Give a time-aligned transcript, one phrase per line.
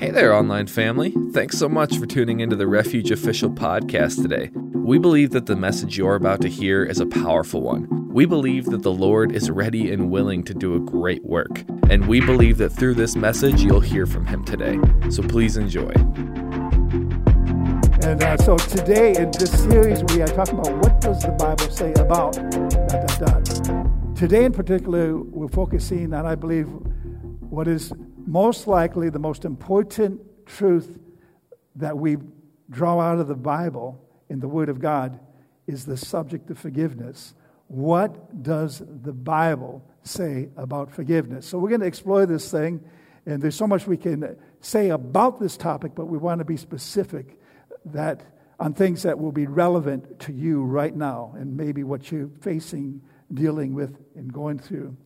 [0.00, 1.14] Hey there, online family.
[1.32, 4.50] Thanks so much for tuning into the Refuge Official podcast today.
[4.72, 8.08] We believe that the message you're about to hear is a powerful one.
[8.10, 12.08] We believe that the Lord is ready and willing to do a great work, and
[12.08, 14.78] we believe that through this message you'll hear from Him today.
[15.10, 15.92] So please enjoy.
[18.00, 21.70] And uh, so today in this series, we are talking about what does the Bible
[21.70, 22.32] say about
[22.88, 24.16] dot, dot, dot.
[24.16, 26.68] Today in particular, we're focusing on, I believe,
[27.50, 27.92] what is
[28.30, 31.00] most likely the most important truth
[31.74, 32.16] that we
[32.70, 35.18] draw out of the Bible in the Word of God
[35.66, 37.34] is the subject of forgiveness.
[37.66, 41.44] What does the Bible say about forgiveness?
[41.44, 42.80] So we're going to explore this thing,
[43.26, 46.56] and there's so much we can say about this topic, but we want to be
[46.56, 47.36] specific
[47.86, 48.22] that
[48.60, 53.00] on things that will be relevant to you right now and maybe what you're facing,
[53.34, 54.96] dealing with, and going through.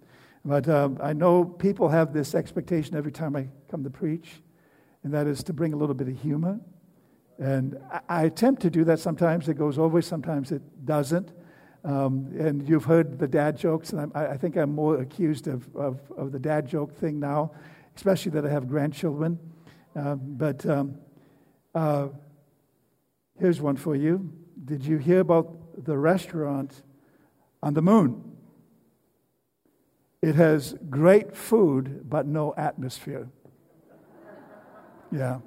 [0.45, 4.43] But um, I know people have this expectation every time I come to preach,
[5.03, 6.61] and that is to bring a little bit of humor.
[7.39, 9.49] And I, I attempt to do that sometimes.
[9.49, 11.33] It goes over, sometimes it doesn't.
[11.85, 15.69] Um, and you've heard the dad jokes, and I, I think I'm more accused of,
[15.77, 17.53] of, of, the dad joke thing now,
[17.95, 19.39] especially that I have grandchildren.
[19.95, 20.99] Um, but um,
[21.75, 22.09] uh,
[23.39, 24.33] here's one for you.
[24.65, 26.83] Did you hear about the restaurant
[27.63, 28.34] on the moon?
[30.25, 33.29] It has great food, but no atmosphere.
[35.13, 35.41] Yeah.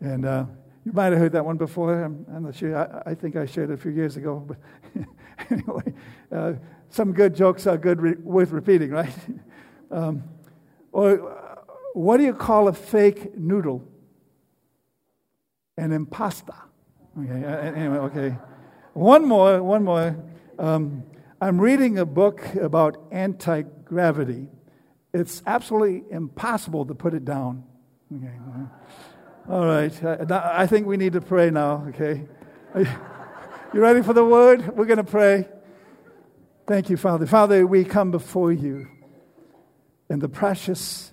[0.00, 0.46] And uh,
[0.84, 2.04] you might have heard that one before.
[2.04, 2.76] I'm, I'm not sure.
[2.76, 4.46] I, I, think I shared it a few years ago.
[4.46, 4.58] But
[5.50, 5.92] anyway,
[6.30, 6.52] uh,
[6.88, 9.12] some good jokes are good, re- worth repeating, right?
[9.90, 10.24] Um,
[10.90, 11.56] or uh,
[11.92, 13.86] what do you call a fake noodle?
[15.76, 16.54] An impasta.
[17.22, 17.44] Okay.
[17.44, 18.38] Uh, anyway, okay.
[18.94, 19.62] One more.
[19.62, 20.16] One more.
[20.58, 21.02] Um,
[21.42, 24.48] I'm reading a book about anti gravity.
[25.12, 27.64] It's absolutely impossible to put it down.
[28.16, 28.32] Okay.
[29.50, 30.04] All right.
[30.30, 32.26] I think we need to pray now, okay?
[32.74, 34.74] You ready for the word?
[34.74, 35.46] We're going to pray.
[36.66, 37.26] Thank you, Father.
[37.26, 38.88] Father, we come before you
[40.08, 41.12] in the precious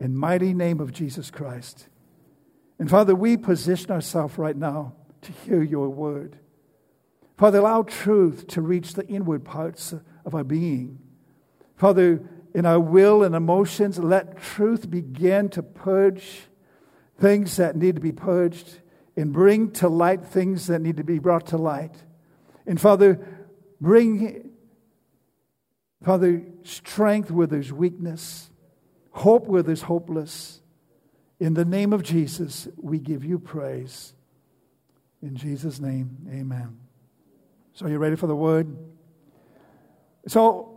[0.00, 1.88] and mighty name of Jesus Christ.
[2.78, 6.38] And Father, we position ourselves right now to hear your word.
[7.36, 9.94] Father, allow truth to reach the inward parts
[10.24, 11.00] of our being.
[11.76, 12.22] Father,
[12.54, 16.48] in our will and emotions, let truth begin to purge
[17.18, 18.80] things that need to be purged
[19.16, 21.94] and bring to light things that need to be brought to light.
[22.66, 23.20] And Father,
[23.80, 24.50] bring,
[26.02, 28.50] Father, strength where there's weakness,
[29.10, 30.60] hope where there's hopeless.
[31.38, 34.14] In the name of Jesus, we give you praise.
[35.22, 36.78] In Jesus' name, amen.
[37.72, 38.74] So, you ready for the word?
[40.28, 40.75] So,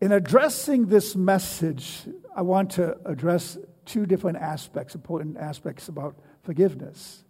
[0.00, 2.02] in addressing this message,
[2.36, 7.24] I want to address two different aspects, important aspects about forgiveness.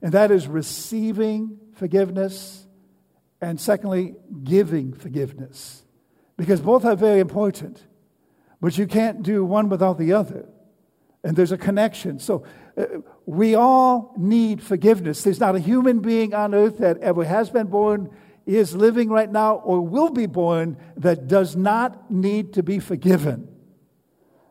[0.00, 2.66] And that is receiving forgiveness,
[3.40, 5.84] and secondly, giving forgiveness.
[6.36, 7.84] Because both are very important,
[8.60, 10.48] but you can't do one without the other.
[11.24, 12.18] And there's a connection.
[12.18, 12.44] So,
[12.76, 12.86] uh,
[13.26, 15.22] we all need forgiveness.
[15.22, 18.10] There's not a human being on earth that ever has been born
[18.46, 23.48] is living right now or will be born that does not need to be forgiven.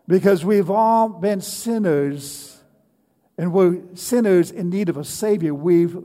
[0.07, 2.63] Because we've all been sinners
[3.37, 5.53] and we're sinners in need of a Savior.
[5.53, 5.97] We've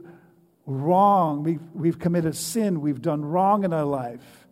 [0.64, 4.46] wrong, we've, we've committed sin, we've done wrong in our life.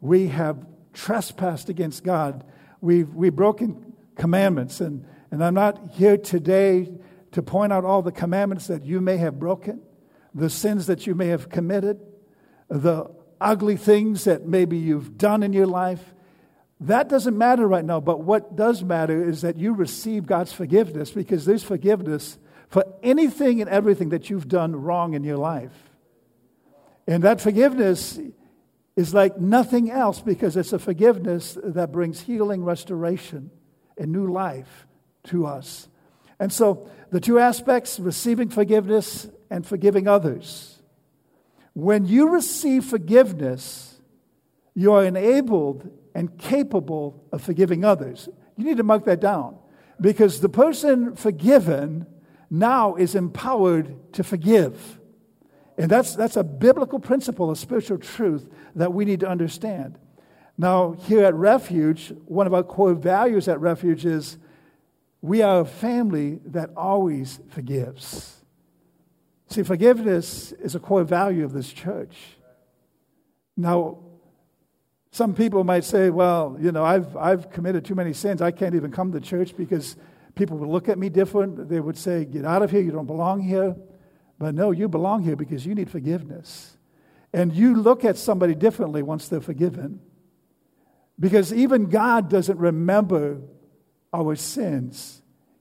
[0.00, 2.44] We have trespassed against God.
[2.80, 4.80] We've, we've broken commandments.
[4.80, 6.90] And, and I'm not here today
[7.32, 9.80] to point out all the commandments that you may have broken,
[10.34, 12.00] the sins that you may have committed
[12.70, 13.10] the
[13.40, 16.14] ugly things that maybe you've done in your life.
[16.80, 21.10] That doesn't matter right now, but what does matter is that you receive God's forgiveness
[21.10, 22.38] because there's forgiveness
[22.68, 25.72] for anything and everything that you've done wrong in your life.
[27.06, 28.18] And that forgiveness
[28.96, 33.50] is like nothing else because it's a forgiveness that brings healing, restoration,
[33.98, 34.86] and new life
[35.24, 35.88] to us.
[36.38, 40.79] And so the two aspects receiving forgiveness and forgiving others.
[41.74, 44.00] When you receive forgiveness,
[44.74, 48.28] you are enabled and capable of forgiving others.
[48.56, 49.56] You need to mark that down
[50.00, 52.06] because the person forgiven
[52.50, 54.98] now is empowered to forgive.
[55.78, 59.98] And that's, that's a biblical principle, a spiritual truth that we need to understand.
[60.58, 64.36] Now, here at Refuge, one of our core values at Refuge is
[65.22, 68.39] we are a family that always forgives.
[69.50, 72.16] See, forgiveness is a core value of this church.
[73.56, 73.98] Now,
[75.12, 78.40] some people might say, well, you know, I've, I've committed too many sins.
[78.40, 79.96] I can't even come to church because
[80.34, 81.68] People would look at me different.
[81.68, 83.76] They would say, Get out of here, you don't belong here.
[84.38, 86.76] But no, you belong here because you need forgiveness.
[87.32, 90.00] And you look at somebody differently once they're forgiven.
[91.18, 93.42] Because even God doesn't remember
[94.12, 95.20] our sins.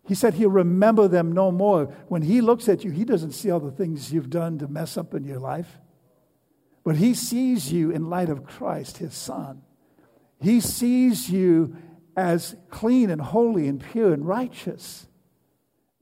[0.09, 1.85] He said he'll remember them no more.
[2.07, 4.97] When he looks at you, he doesn't see all the things you've done to mess
[4.97, 5.77] up in your life.
[6.83, 9.61] But he sees you in light of Christ, his son.
[10.41, 11.77] He sees you
[12.17, 15.05] as clean and holy and pure and righteous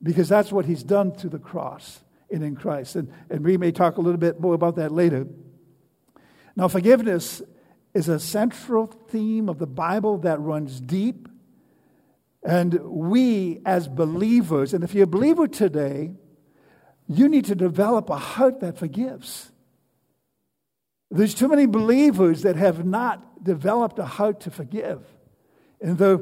[0.02, 2.00] because that's what he's done through the cross
[2.32, 2.96] and in Christ.
[2.96, 5.28] And, and we may talk a little bit more about that later.
[6.56, 7.42] Now, forgiveness
[7.94, 11.28] is a central theme of the Bible that runs deep.
[12.48, 16.14] And we, as believers, and if you're a believer today,
[17.06, 19.52] you need to develop a heart that forgives.
[21.12, 25.02] There's too many believers that have not developed a heart to forgive.
[25.82, 26.20] And they're,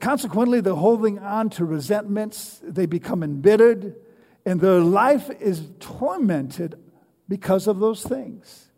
[0.00, 3.96] consequently, they're holding on to resentments, they become embittered,
[4.44, 6.78] and their life is tormented
[7.26, 8.68] because of those things.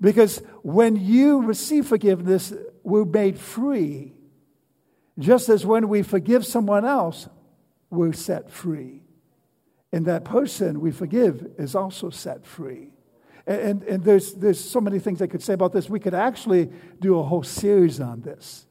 [0.00, 4.14] Because when you receive forgiveness, we're made free.
[5.18, 7.28] Just as when we forgive someone else,
[7.90, 9.02] we're set free.
[9.92, 12.92] And that person we forgive is also set free.
[13.46, 15.90] And, and there's, there's so many things I could say about this.
[15.90, 16.70] We could actually
[17.00, 18.66] do a whole series on this.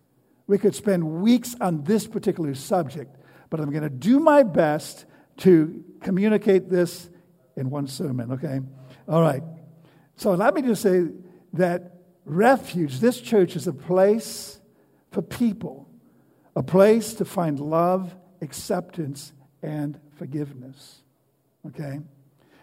[0.48, 3.16] We could spend weeks on this particular subject,
[3.50, 5.06] but I'm going to do my best
[5.38, 7.10] to communicate this
[7.56, 8.62] in one sermon, okay?
[9.08, 9.44] All right.
[10.16, 11.08] So let me just say
[11.54, 14.60] that refuge, this church is a place
[15.12, 15.90] for people,
[16.56, 21.02] a place to find love, acceptance, and forgiveness.
[21.68, 22.00] Okay?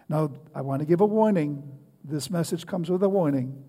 [0.07, 1.63] Now, I want to give a warning.
[2.03, 3.63] This message comes with a warning.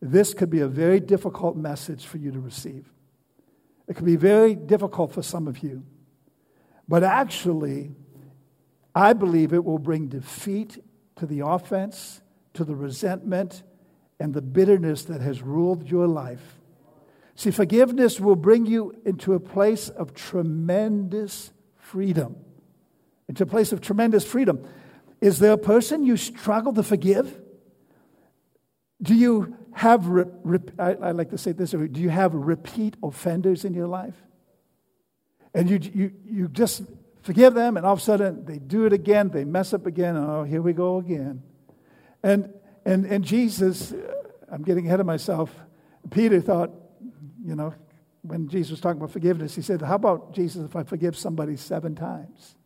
[0.00, 2.92] This could be a very difficult message for you to receive.
[3.88, 5.84] It could be very difficult for some of you.
[6.88, 7.92] But actually,
[8.94, 10.82] I believe it will bring defeat
[11.16, 12.20] to the offense,
[12.54, 13.62] to the resentment,
[14.20, 16.60] and the bitterness that has ruled your life.
[17.36, 22.36] See, forgiveness will bring you into a place of tremendous freedom.
[23.28, 24.66] Into a place of tremendous freedom.
[25.20, 27.40] Is there a person you struggle to forgive?
[29.02, 32.96] Do you have, re- re- I, I, like to say this, do you have repeat
[33.02, 34.14] offenders in your life?
[35.52, 36.82] And you, you, you just
[37.22, 40.16] forgive them, and all of a sudden they do it again, they mess up again,
[40.16, 41.42] oh, here we go again.
[42.22, 42.52] And,
[42.84, 43.92] and, and Jesus,
[44.50, 45.54] I'm getting ahead of myself.
[46.10, 46.70] Peter thought,
[47.44, 47.74] you know,
[48.22, 51.56] when Jesus was talking about forgiveness, he said, How about Jesus if I forgive somebody
[51.56, 52.56] seven times?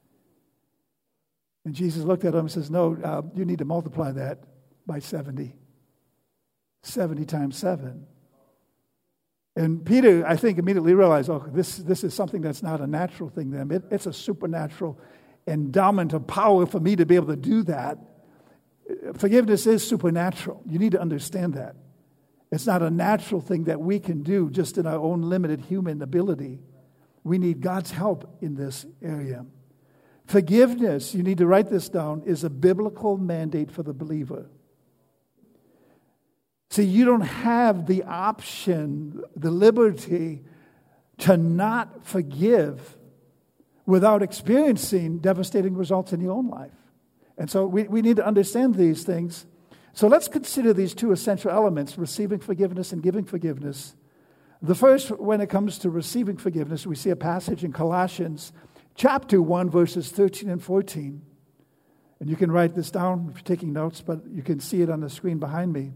[1.65, 4.45] And Jesus looked at him and says, No, uh, you need to multiply that
[4.87, 5.55] by 70.
[6.85, 8.07] 70 times 7.
[9.57, 13.29] And Peter, I think, immediately realized, oh, this, this is something that's not a natural
[13.29, 13.73] thing then.
[13.73, 14.99] It, it's a supernatural
[15.49, 17.99] endowment of power for me to be able to do that.
[19.15, 20.63] Forgiveness is supernatural.
[20.65, 21.75] You need to understand that.
[22.51, 26.01] It's not a natural thing that we can do just in our own limited human
[26.01, 26.61] ability.
[27.25, 29.45] We need God's help in this area.
[30.27, 34.51] Forgiveness, you need to write this down, is a biblical mandate for the believer.
[36.71, 40.45] See, you don't have the option, the liberty
[41.19, 42.97] to not forgive
[43.87, 46.73] without experiencing devastating results in your own life.
[47.39, 49.47] And so we, we need to understand these things.
[49.99, 53.97] So let's consider these two essential elements receiving forgiveness and giving forgiveness.
[54.63, 58.53] The first, when it comes to receiving forgiveness, we see a passage in Colossians
[58.95, 61.21] chapter 1, verses 13 and 14.
[62.21, 64.89] And you can write this down if you're taking notes, but you can see it
[64.89, 65.91] on the screen behind me.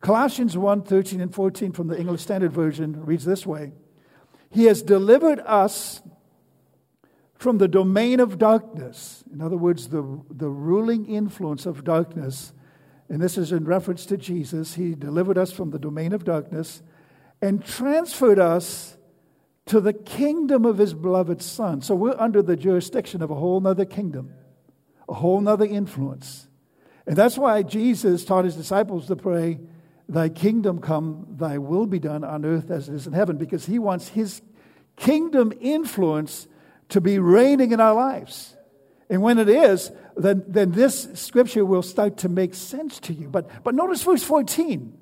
[0.00, 3.72] Colossians 1 13 and 14 from the English Standard Version reads this way
[4.50, 6.00] He has delivered us
[7.34, 9.24] from the domain of darkness.
[9.32, 12.52] In other words, the, the ruling influence of darkness.
[13.08, 14.74] And this is in reference to Jesus.
[14.74, 16.82] He delivered us from the domain of darkness
[17.40, 18.96] and transferred us
[19.66, 21.80] to the kingdom of his beloved Son.
[21.80, 24.32] So we're under the jurisdiction of a whole other kingdom,
[25.08, 26.48] a whole other influence.
[27.06, 29.60] And that's why Jesus taught his disciples to pray,
[30.10, 33.66] Thy kingdom come, thy will be done on earth as it is in heaven, because
[33.66, 34.40] he wants his
[34.96, 36.48] kingdom influence
[36.88, 38.56] to be reigning in our lives.
[39.10, 43.28] And when it is, then, then this scripture will start to make sense to you.
[43.28, 44.96] But, but notice verse 14.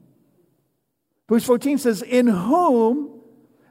[1.29, 3.21] Verse 14 says, In whom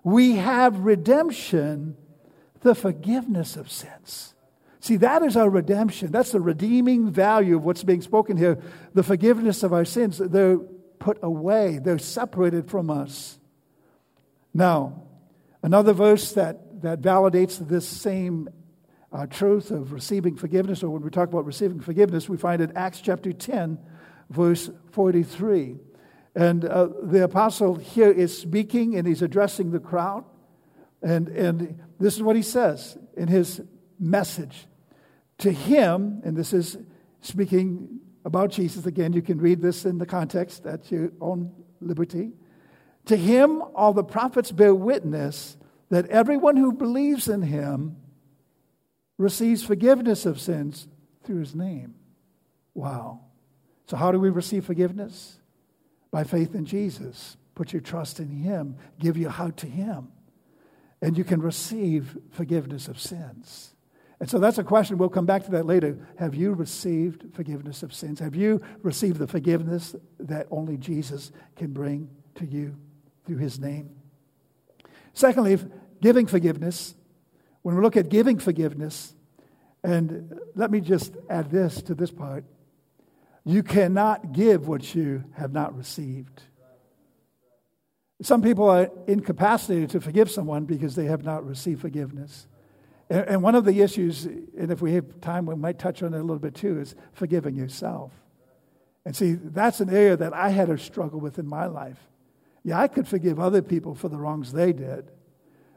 [0.04, 1.96] we have redemption,
[2.62, 4.34] the forgiveness of sins.
[4.80, 6.12] See, that is our redemption.
[6.12, 8.60] That's the redeeming value of what's being spoken here.
[8.94, 10.20] The forgiveness of our sins.
[10.20, 10.60] They're
[11.00, 13.40] put away, they're separated from us.
[14.54, 15.04] Now,
[15.62, 18.50] another verse that, that validates this same
[19.16, 22.76] uh, truth of receiving forgiveness, or when we talk about receiving forgiveness, we find in
[22.76, 23.78] Acts chapter 10,
[24.30, 25.78] verse 43.
[26.36, 30.26] And uh, the apostle here is speaking and he's addressing the crowd.
[31.02, 33.62] And, and this is what he says in his
[33.98, 34.68] message.
[35.40, 36.78] To him, and this is
[37.22, 42.34] speaking about Jesus again, you can read this in the context at your own liberty.
[43.06, 45.56] To him, all the prophets bear witness
[45.90, 47.96] that everyone who believes in him
[49.18, 50.88] receives forgiveness of sins
[51.24, 51.96] through his name.
[52.74, 53.22] Wow.
[53.88, 55.40] So, how do we receive forgiveness?
[56.12, 57.38] By faith in Jesus.
[57.56, 60.10] Put your trust in him, give your heart to him,
[61.02, 63.76] and you can receive forgiveness of sins.
[64.20, 64.98] And so that's a question.
[64.98, 65.98] We'll come back to that later.
[66.18, 68.20] Have you received forgiveness of sins?
[68.20, 72.78] Have you received the forgiveness that only Jesus can bring to you
[73.26, 73.90] through his name?
[75.14, 75.58] Secondly,
[76.02, 76.96] giving forgiveness.
[77.66, 79.16] When we look at giving forgiveness,
[79.84, 82.46] and let me just add this to this part
[83.44, 86.44] you cannot give what you have not received.
[88.22, 92.46] Some people are incapacitated to forgive someone because they have not received forgiveness.
[93.10, 96.20] And one of the issues, and if we have time, we might touch on it
[96.20, 98.12] a little bit too, is forgiving yourself.
[99.06, 101.98] And see, that's an area that I had a struggle with in my life.
[102.64, 105.10] Yeah, I could forgive other people for the wrongs they did.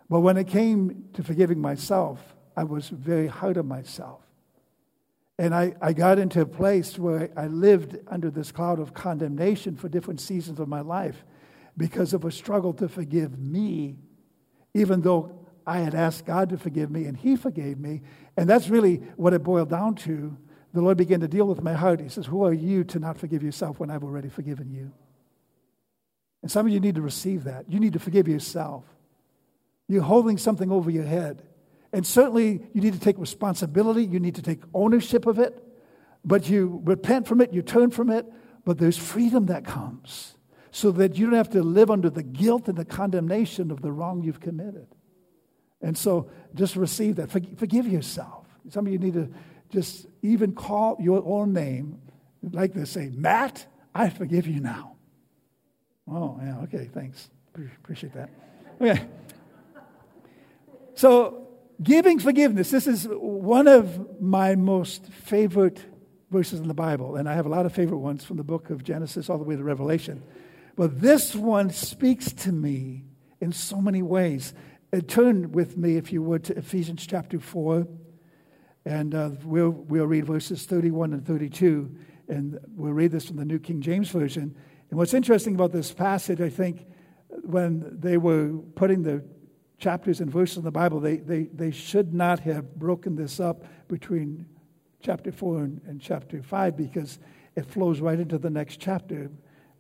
[0.09, 2.21] But when it came to forgiving myself,
[2.57, 4.23] I was very hard on myself.
[5.39, 9.77] And I, I got into a place where I lived under this cloud of condemnation
[9.77, 11.25] for different seasons of my life
[11.77, 13.97] because of a struggle to forgive me,
[14.75, 18.03] even though I had asked God to forgive me and He forgave me.
[18.37, 20.37] And that's really what it boiled down to.
[20.75, 22.01] The Lord began to deal with my heart.
[22.01, 24.93] He says, Who are you to not forgive yourself when I've already forgiven you?
[26.43, 27.71] And some of you need to receive that.
[27.71, 28.85] You need to forgive yourself.
[29.89, 31.43] You're holding something over your head.
[31.93, 34.05] And certainly, you need to take responsibility.
[34.05, 35.65] You need to take ownership of it.
[36.25, 38.27] But you repent from it, you turn from it.
[38.65, 40.35] But there's freedom that comes
[40.71, 43.91] so that you don't have to live under the guilt and the condemnation of the
[43.91, 44.87] wrong you've committed.
[45.81, 47.31] And so just receive that.
[47.31, 48.47] Forgive yourself.
[48.69, 49.33] Some of you need to
[49.71, 52.01] just even call your own name
[52.53, 54.97] like this say, Matt, I forgive you now.
[56.11, 57.29] Oh, yeah, okay, thanks.
[57.55, 58.31] Appreciate that.
[58.81, 59.05] Okay.
[60.99, 61.47] So,
[61.81, 65.81] giving forgiveness, this is one of my most favorite
[66.29, 67.15] verses in the Bible.
[67.15, 69.45] And I have a lot of favorite ones from the book of Genesis all the
[69.45, 70.25] way to Revelation.
[70.75, 73.05] But this one speaks to me
[73.41, 74.55] in so many ways.
[74.93, 77.87] Uh, turn with me, if you would, to Ephesians chapter 4,
[78.85, 81.95] and uh, we'll, we'll read verses 31 and 32,
[82.27, 84.53] and we'll read this from the New King James Version.
[84.91, 86.87] And what's interesting about this passage, I think,
[87.45, 89.23] when they were putting the
[89.79, 93.65] chapters and verses in the Bible, they, they, they should not have broken this up
[93.89, 94.47] between
[95.01, 97.19] chapter 4 and, and chapter 5 because
[97.55, 99.31] it flows right into the next chapter.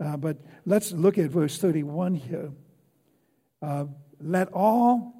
[0.00, 2.52] Uh, but let's look at verse 31 here.
[3.60, 3.86] Uh,
[4.20, 5.14] let all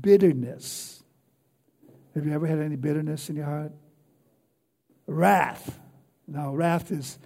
[0.00, 1.02] bitterness,
[2.14, 3.72] have you ever had any bitterness in your heart?
[5.06, 5.78] Wrath.
[6.26, 7.18] Now, wrath is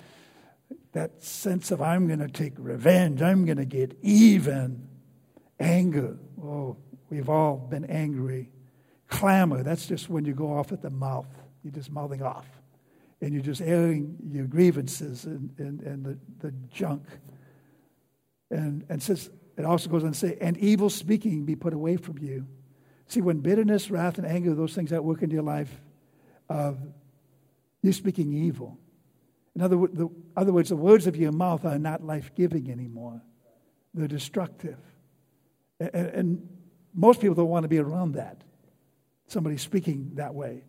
[0.93, 4.89] that sense of I'm going to take revenge, I'm going to get even.
[5.61, 6.17] Anger.
[6.41, 6.77] Oh,
[7.11, 8.51] we've all been angry.
[9.09, 11.29] Clamor, that's just when you go off at the mouth.
[11.63, 12.47] You're just mouthing off.
[13.21, 17.05] And you're just airing your grievances and, and, and the, the junk.
[18.51, 21.97] And, and says, it also goes on to say, and evil speaking be put away
[21.97, 22.47] from you.
[23.09, 25.81] See, when bitterness, wrath, and anger, those things that work into your life,
[26.49, 26.75] uh,
[27.83, 28.79] you're speaking evil.
[29.57, 33.21] In other, the, other words, the words of your mouth are not life giving anymore,
[33.95, 34.79] they're destructive.
[35.81, 36.49] And, and
[36.95, 38.43] most people don't want to be around that.
[39.27, 40.65] Somebody speaking that way,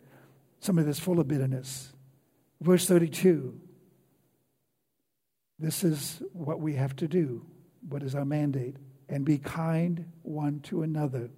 [0.60, 1.92] somebody that's full of bitterness.
[2.60, 3.58] Verse 32
[5.58, 7.44] this is what we have to do
[7.88, 8.76] what is our mandate?
[9.08, 11.30] And be kind one to another.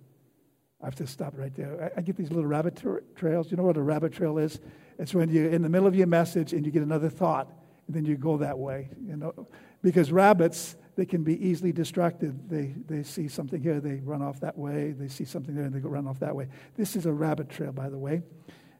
[0.80, 1.92] I have to stop right there.
[1.96, 3.50] I, I get these little rabbit tra- trails.
[3.50, 4.60] You know what a rabbit trail is?
[4.98, 7.50] It's when you're in the middle of your message and you get another thought,
[7.86, 8.90] and then you go that way.
[9.00, 9.48] You know,
[9.82, 12.48] because rabbits they can be easily distracted.
[12.48, 14.92] They they see something here, they run off that way.
[14.92, 16.48] They see something there, and they go run off that way.
[16.76, 18.22] This is a rabbit trail, by the way,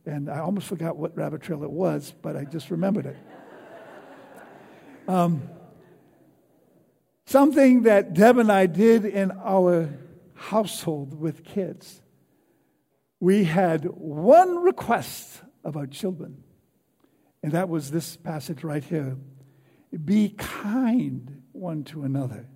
[0.07, 3.17] and I almost forgot what rabbit trail it was, but I just remembered it.
[5.09, 5.43] Um,
[7.33, 9.89] Something that Deb and I did in our
[10.35, 12.03] household with kids.
[13.21, 16.43] We had one request of our children,
[17.43, 19.17] and that was this passage right here
[20.05, 22.47] Be kind one to another.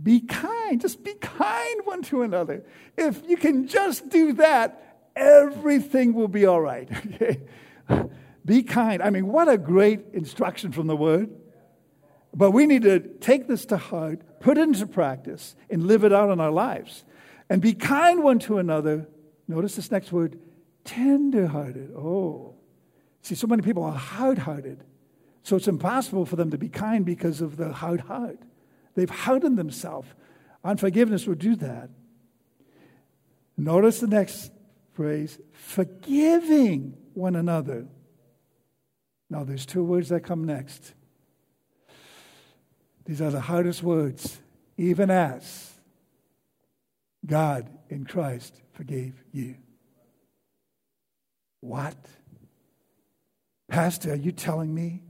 [0.00, 2.64] Be kind, just be kind one to another.
[2.96, 6.88] If you can just do that, everything will be all right.
[7.14, 7.40] Okay?
[8.44, 9.02] Be kind.
[9.02, 11.30] I mean, what a great instruction from the Word.
[12.34, 16.12] But we need to take this to heart, put it into practice, and live it
[16.12, 17.04] out in our lives.
[17.48, 19.06] And be kind one to another.
[19.46, 20.38] Notice this next word
[20.84, 21.92] tender-hearted.
[21.94, 22.54] Oh.
[23.20, 24.82] See, so many people are hard hearted.
[25.42, 28.38] So it's impossible for them to be kind because of the hard heart.
[28.94, 30.08] They've hardened themselves.
[30.64, 31.90] Unforgiveness will do that.
[33.56, 34.52] Notice the next
[34.92, 37.86] phrase forgiving one another.
[39.28, 40.94] Now, there's two words that come next.
[43.04, 44.38] These are the hardest words.
[44.76, 45.72] Even as
[47.24, 49.56] God in Christ forgave you.
[51.60, 51.96] What?
[53.68, 55.02] Pastor, are you telling me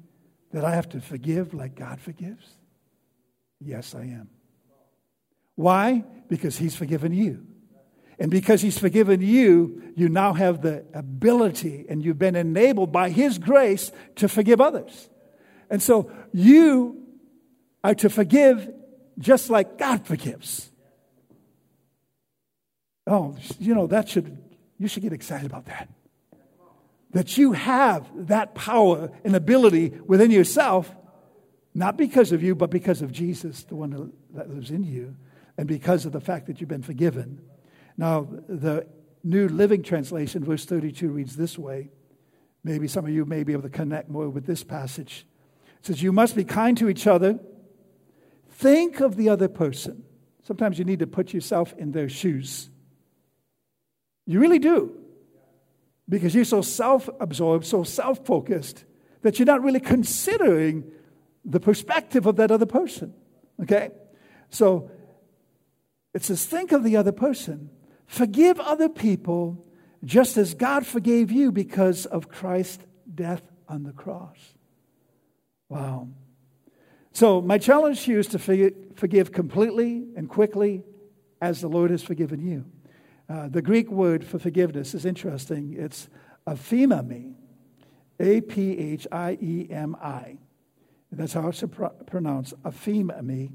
[0.53, 2.47] that I have to forgive like God forgives?
[3.61, 4.31] Yes, I am.
[5.55, 6.05] Why?
[6.29, 7.47] Because He's forgiven you.
[8.19, 13.11] And because He's forgiven you, you now have the ability and you've been enabled by
[13.11, 15.09] His grace to forgive others.
[15.71, 17.03] And so you
[17.83, 18.73] are to forgive
[19.19, 20.71] just like God forgives.
[23.07, 24.39] Oh, you know, that should,
[24.79, 25.89] you should get excited about that.
[27.13, 30.95] That you have that power and ability within yourself,
[31.75, 35.17] not because of you, but because of Jesus, the one that lives in you,
[35.57, 37.41] and because of the fact that you've been forgiven.
[37.97, 38.87] Now, the
[39.23, 41.91] New Living Translation, verse 32, reads this way.
[42.65, 45.27] Maybe some of you may be able to connect more with this passage.
[45.81, 47.39] It says, You must be kind to each other.
[48.51, 50.05] Think of the other person.
[50.45, 52.69] Sometimes you need to put yourself in their shoes.
[54.27, 54.97] You really do.
[56.13, 58.85] Because you're so self absorbed, so self focused,
[59.23, 60.85] that you're not really considering
[61.43, 63.15] the perspective of that other person.
[63.63, 63.89] Okay?
[64.51, 64.91] So
[66.13, 67.71] it says, think of the other person.
[68.05, 69.65] Forgive other people
[70.05, 74.37] just as God forgave you because of Christ's death on the cross.
[75.71, 76.09] Wow.
[77.13, 80.83] So, my challenge to you is to forgive completely and quickly
[81.41, 82.67] as the Lord has forgiven you.
[83.33, 85.75] Uh, the Greek word for forgiveness is interesting.
[85.79, 86.07] It's
[86.47, 87.33] aphiemi,
[88.21, 90.37] A P H I E M I.
[91.11, 91.65] That's how it's
[92.07, 93.53] pronounced, aphiemi.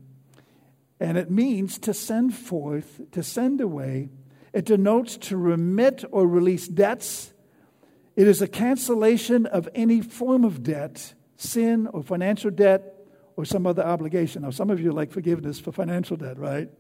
[1.00, 4.10] And it means to send forth, to send away,
[4.52, 7.34] it denotes to remit or release debts.
[8.16, 12.96] It is a cancellation of any form of debt, sin or financial debt,
[13.36, 14.42] or some other obligation.
[14.42, 16.72] Now, some of you like forgiveness for financial debt, right?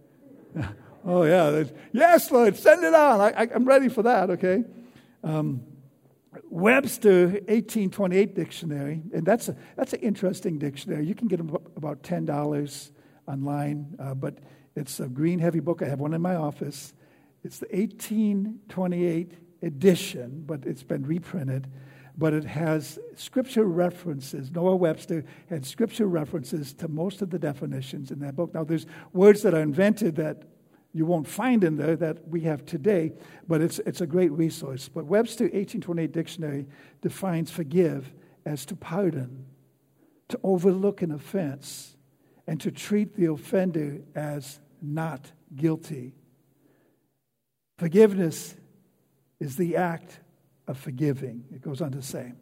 [1.07, 1.63] oh, yeah.
[1.91, 3.21] Yes, Lord, send it on.
[3.21, 4.63] I, am ready for that, okay?
[5.23, 5.61] Um,
[6.49, 11.05] Webster 1828 dictionary, and that's, a, that's an interesting dictionary.
[11.05, 12.91] You can get them about $10
[13.27, 14.37] online, uh, but
[14.75, 15.81] it's a green heavy book.
[15.81, 16.93] I have one in my office.
[17.43, 21.67] It's the 1828 edition, but it's been reprinted.
[22.17, 24.51] But it has scripture references.
[24.51, 28.53] Noah Webster had scripture references to most of the definitions in that book.
[28.53, 30.43] Now, there's words that are invented that
[30.93, 33.13] you won't find in there that we have today,
[33.47, 34.89] but it's, it's a great resource.
[34.89, 36.65] But Webster 1828 Dictionary
[37.01, 38.13] defines forgive
[38.45, 39.45] as to pardon,
[40.29, 41.95] to overlook an offense,
[42.47, 46.13] and to treat the offender as not guilty.
[47.77, 48.55] Forgiveness
[49.39, 50.19] is the act
[50.67, 52.33] of forgiving, it goes on to say.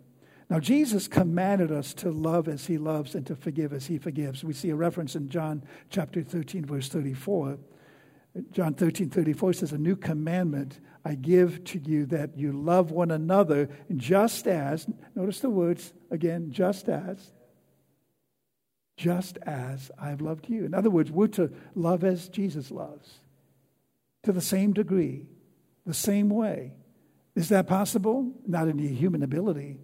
[0.50, 4.44] Now, Jesus commanded us to love as he loves and to forgive as he forgives.
[4.44, 7.58] We see a reference in John chapter 13, verse 34.
[8.52, 13.12] John 13, 34 says, A new commandment I give to you that you love one
[13.12, 17.32] another just as, notice the words again, just as,
[18.98, 20.66] just as I've loved you.
[20.66, 23.20] In other words, we're to love as Jesus loves
[24.24, 25.28] to the same degree,
[25.86, 26.74] the same way.
[27.36, 28.32] Is that possible?
[28.48, 29.78] Not in your human ability,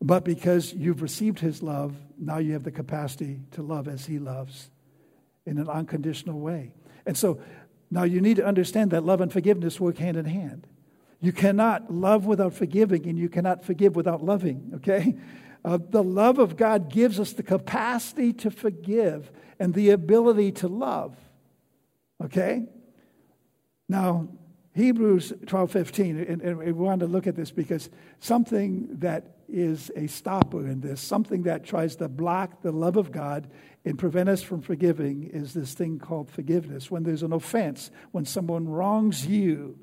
[0.00, 4.18] but because you've received his love, now you have the capacity to love as he
[4.18, 4.70] loves
[5.46, 6.72] in an unconditional way.
[7.06, 7.40] And so
[7.90, 10.66] now you need to understand that love and forgiveness work hand in hand.
[11.20, 15.16] You cannot love without forgiving, and you cannot forgive without loving, okay?
[15.64, 20.68] Uh, the love of God gives us the capacity to forgive and the ability to
[20.68, 21.16] love,
[22.22, 22.66] okay?
[23.88, 24.28] Now,
[24.74, 29.90] Hebrews 12 15, and, and we want to look at this because something that is
[29.94, 33.48] a stopper in this, something that tries to block the love of God
[33.84, 36.90] and prevent us from forgiving, is this thing called forgiveness.
[36.90, 39.78] When there's an offense, when someone wrongs you,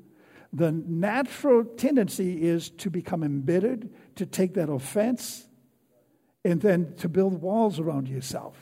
[0.52, 5.46] the natural tendency is to become embittered, to take that offense,
[6.44, 8.56] and then to build walls around yourself,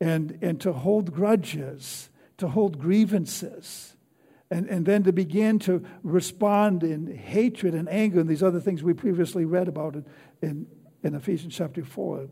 [0.00, 3.94] and, and to hold grudges, to hold grievances
[4.50, 8.82] And, and then to begin to respond in hatred and anger and these other things
[8.82, 10.66] we previously read about in,
[11.02, 12.28] in, Ephesians chapter 4.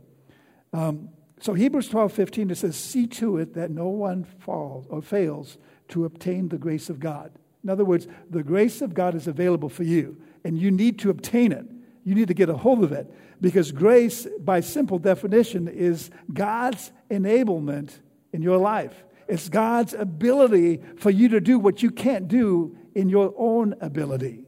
[0.73, 1.09] Um,
[1.43, 5.59] so Hebrews 12, 15, it says, See to it that no one falls or fails
[5.89, 7.33] to obtain the grace of God.
[7.65, 11.11] In other words, the grace of God is available for you, and you need to
[11.11, 11.67] obtain it.
[12.05, 16.93] You need to get a hold of it because grace, by simple definition, is God's
[17.11, 17.91] enablement
[18.33, 19.03] in your life.
[19.27, 24.45] It's God's ability for you to do what you can't do in your own ability.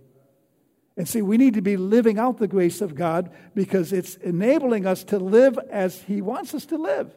[0.97, 4.87] And see, we need to be living out the grace of God because it's enabling
[4.87, 7.13] us to live as He wants us to live.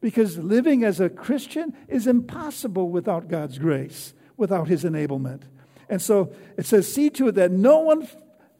[0.00, 5.42] Because living as a Christian is impossible without God's grace, without His enablement.
[5.88, 8.08] And so it says, See to it that no one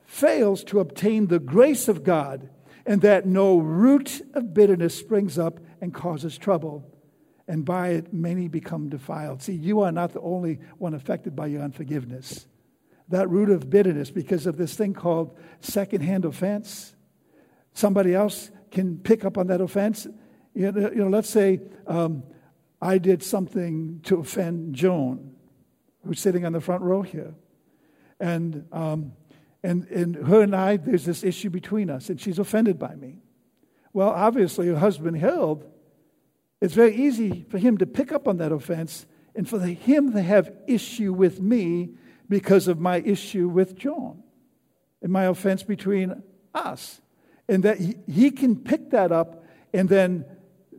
[0.06, 2.48] fails to obtain the grace of God,
[2.86, 6.84] and that no root of bitterness springs up and causes trouble,
[7.48, 9.42] and by it many become defiled.
[9.42, 12.46] See, you are not the only one affected by your unforgiveness.
[13.08, 16.94] That root of bitterness, because of this thing called secondhand offense,
[17.72, 20.06] somebody else can pick up on that offense.
[20.54, 22.22] You know, you know let's say um,
[22.80, 25.34] I did something to offend Joan,
[26.06, 27.34] who's sitting on the front row here.
[28.20, 29.12] And um,
[29.64, 33.16] and, and her and I, there's this issue between us, and she's offended by me.
[33.94, 35.64] Well, obviously, her husband, Harold,
[36.60, 40.20] it's very easy for him to pick up on that offense and for him to
[40.20, 41.94] have issue with me
[42.28, 44.22] because of my issue with John
[45.02, 46.22] and my offense between
[46.54, 47.00] us.
[47.48, 50.24] And that he, he can pick that up, and then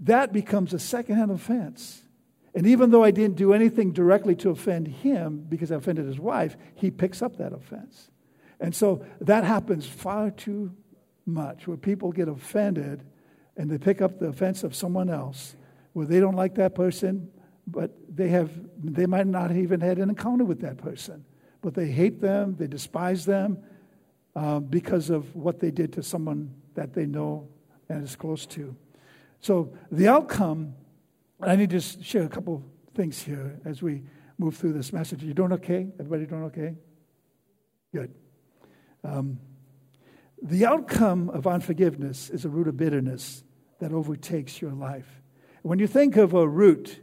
[0.02, 2.02] that becomes a secondhand offense.
[2.56, 6.20] And even though I didn't do anything directly to offend him because I offended his
[6.20, 8.10] wife, he picks up that offense.
[8.60, 10.72] And so that happens far too
[11.26, 13.04] much where people get offended
[13.58, 15.56] and they pick up the offense of someone else
[15.94, 17.30] where they don't like that person,
[17.68, 18.52] but they have
[18.84, 21.26] they might not have even had an encounter with that person,
[21.66, 23.58] but they hate them, they despise them
[24.36, 27.48] uh, because of what they did to someone that they know
[27.90, 28.76] and is close to.
[29.40, 30.76] So the outcome,
[31.42, 34.04] I need to share a couple things here as we
[34.38, 35.24] move through this message.
[35.24, 35.88] Are you doing okay?
[36.00, 36.76] Everybody doing okay?
[37.92, 38.14] Good.
[39.04, 39.40] Um,
[40.44, 43.44] the outcome of unforgiveness is a root of bitterness
[43.80, 45.20] that overtakes your life.
[45.64, 47.02] When you think of a root,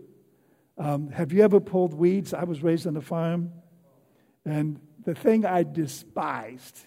[0.79, 2.33] um, have you ever pulled weeds?
[2.33, 3.51] I was raised on a farm,
[4.44, 6.78] and the thing I despised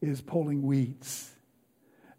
[0.00, 1.30] is pulling weeds.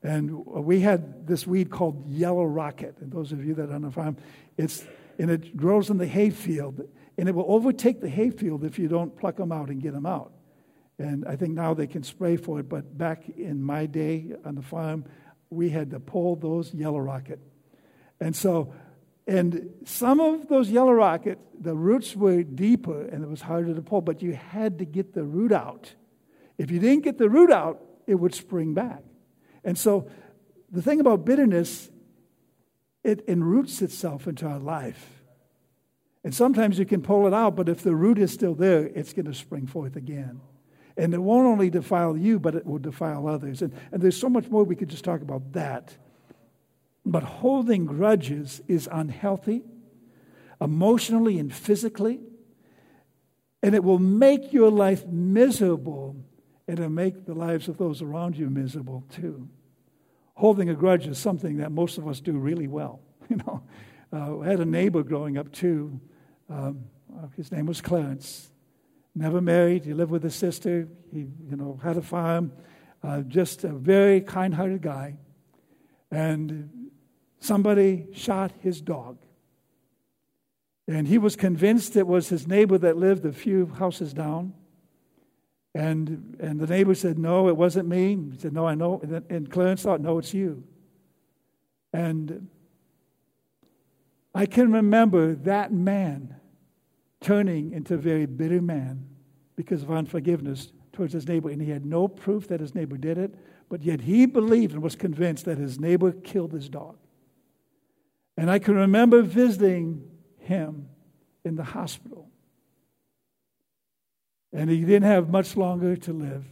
[0.02, 2.96] And we had this weed called yellow rocket.
[3.00, 4.18] And those of you that are on the farm,
[4.58, 4.86] it's,
[5.18, 6.82] and it grows in the hayfield,
[7.18, 10.06] and it will overtake the hayfield if you don't pluck them out and get them
[10.06, 10.34] out.
[11.00, 14.56] And I think now they can spray for it, but back in my day on
[14.56, 15.06] the farm,
[15.50, 17.40] we had to pull those yellow rocket.
[18.20, 18.74] And so,
[19.28, 23.82] and some of those yellow rocket, the roots were deeper and it was harder to
[23.82, 25.94] pull, but you had to get the root out.
[26.58, 29.02] If you didn't get the root out, it would spring back.
[29.64, 30.10] And so,
[30.70, 31.90] the thing about bitterness,
[33.04, 35.22] it enroots itself into our life.
[36.24, 39.14] And sometimes you can pull it out, but if the root is still there, it's
[39.14, 40.42] going to spring forth again.
[40.98, 43.62] And it won't only defile you, but it will defile others.
[43.62, 45.96] And, and there's so much more we could just talk about that.
[47.06, 49.64] But holding grudges is unhealthy,
[50.62, 52.22] emotionally and physically,
[53.62, 56.16] and it will make your life miserable,
[56.68, 59.48] and it'll make the lives of those around you miserable too.
[60.36, 63.02] Holding a grudge is something that most of us do really well.
[63.30, 63.64] You know,
[64.12, 66.00] uh, I had a neighbor growing up too.
[66.50, 66.84] Um,
[67.36, 68.52] his name was Clarence
[69.16, 69.86] never married.
[69.86, 70.88] He lived with his sister.
[71.12, 72.52] He, you know, had a farm.
[73.04, 75.18] Uh, just a very kind-hearted guy.
[76.10, 76.83] And
[77.44, 79.18] somebody shot his dog.
[80.88, 84.54] And he was convinced it was his neighbor that lived a few houses down.
[85.76, 88.18] And, and the neighbor said, No, it wasn't me.
[88.32, 89.00] He said, No, I know.
[89.02, 90.64] And, and Clarence thought, No, it's you.
[91.92, 92.48] And
[94.36, 96.36] I can remember that man
[97.22, 99.08] turning into a very bitter man
[99.56, 101.50] because of unforgiveness towards his neighbor.
[101.50, 103.34] And he had no proof that his neighbor did it,
[103.70, 106.98] but yet he believed and was convinced that his neighbor killed his dog.
[108.38, 110.90] And I can remember visiting him
[111.44, 112.30] in the hospital.
[114.52, 116.46] And he didn't have much longer to live.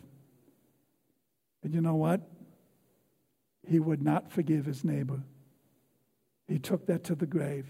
[1.63, 2.21] And you know what?
[3.67, 5.21] He would not forgive his neighbor.
[6.47, 7.67] He took that to the grave.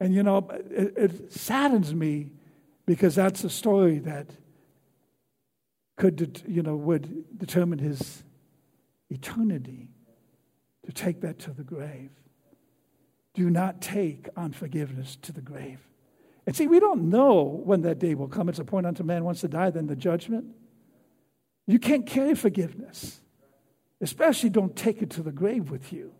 [0.00, 2.32] And you know, it, it saddens me
[2.86, 4.26] because that's a story that
[5.96, 8.24] could, you know, would determine his
[9.10, 9.90] eternity
[10.84, 12.10] to take that to the grave.
[13.34, 15.80] Do not take unforgiveness to the grave.
[16.46, 18.48] And see, we don't know when that day will come.
[18.48, 20.46] It's a point unto man wants to die, then the judgment.
[21.66, 23.20] You can't carry forgiveness.
[24.00, 26.12] Especially don't take it to the grave with you.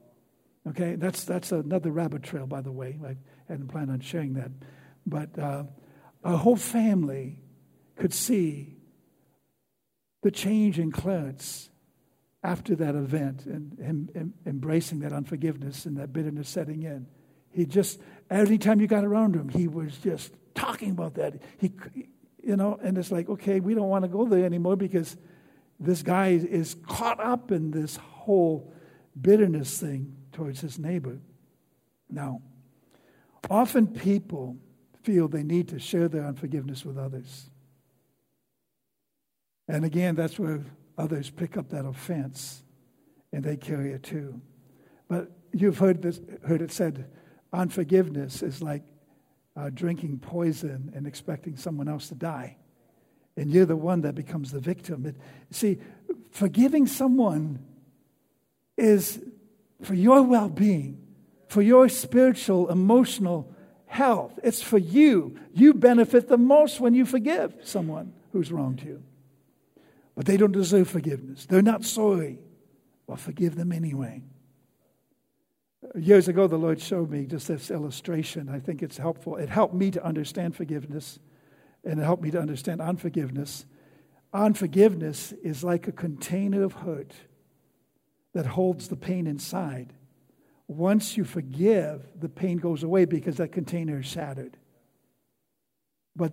[0.66, 2.98] Okay, that's, that's another rabbit trail, by the way.
[3.06, 3.16] I
[3.48, 4.50] hadn't planned on sharing that.
[5.06, 5.64] But uh,
[6.22, 7.38] a whole family
[7.96, 8.78] could see
[10.22, 11.68] the change in Clarence
[12.44, 17.06] after that event and him, embracing that unforgiveness and that bitterness setting in.
[17.50, 21.40] He just, every time you got around him, he was just talking about that.
[21.58, 21.72] He,
[22.42, 25.16] you know, and it's like, okay, we don't want to go there anymore because
[25.80, 28.72] this guy is caught up in this whole
[29.18, 31.18] bitterness thing towards his neighbor.
[32.10, 32.42] Now,
[33.48, 34.58] often people
[35.02, 37.48] feel they need to share their unforgiveness with others.
[39.66, 40.64] And again, that's where
[40.96, 42.62] others pick up that offense
[43.32, 44.40] and they carry it too.
[45.08, 47.10] But you've heard, this, heard it said
[47.52, 48.82] unforgiveness is like
[49.56, 52.56] uh, drinking poison and expecting someone else to die.
[53.36, 55.06] And you're the one that becomes the victim.
[55.06, 55.16] It,
[55.50, 55.78] see,
[56.30, 57.64] forgiving someone
[58.76, 59.20] is
[59.82, 61.04] for your well being,
[61.48, 63.54] for your spiritual, emotional
[63.86, 64.38] health.
[64.42, 65.38] It's for you.
[65.52, 69.02] You benefit the most when you forgive someone who's wronged you.
[70.14, 71.46] But they don't deserve forgiveness.
[71.46, 72.38] They're not sorry.
[73.06, 74.22] Well, forgive them anyway.
[75.94, 78.48] Years ago, the Lord showed me just this illustration.
[78.48, 79.36] I think it's helpful.
[79.36, 81.18] It helped me to understand forgiveness,
[81.84, 83.66] and it helped me to understand unforgiveness.
[84.32, 87.12] Unforgiveness is like a container of hurt
[88.32, 89.92] that holds the pain inside.
[90.66, 94.56] Once you forgive, the pain goes away because that container is shattered.
[96.16, 96.32] But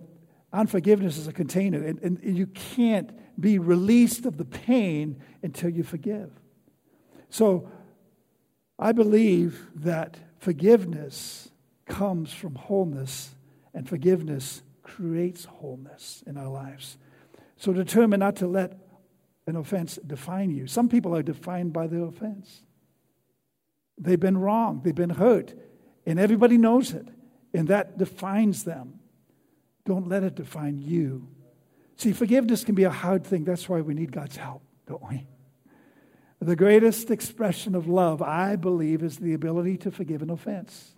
[0.52, 3.10] unforgiveness is a container, and, and you can't
[3.40, 6.30] be released of the pain until you forgive.
[7.30, 7.70] So
[8.78, 11.50] I believe that forgiveness
[11.86, 13.34] comes from wholeness,
[13.74, 16.98] and forgiveness creates wholeness in our lives.
[17.56, 18.78] So determine not to let
[19.46, 20.66] an offense define you.
[20.66, 22.62] Some people are defined by their offense.
[23.98, 25.54] They've been wrong, they've been hurt,
[26.06, 27.06] and everybody knows it,
[27.54, 29.00] and that defines them.
[29.84, 31.28] Don't let it define you.
[31.96, 33.44] See, forgiveness can be a hard thing.
[33.44, 35.26] That's why we need God's help, don't we?
[36.40, 40.94] The greatest expression of love, I believe, is the ability to forgive an offense,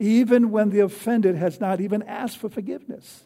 [0.00, 3.24] even when the offended has not even asked for forgiveness.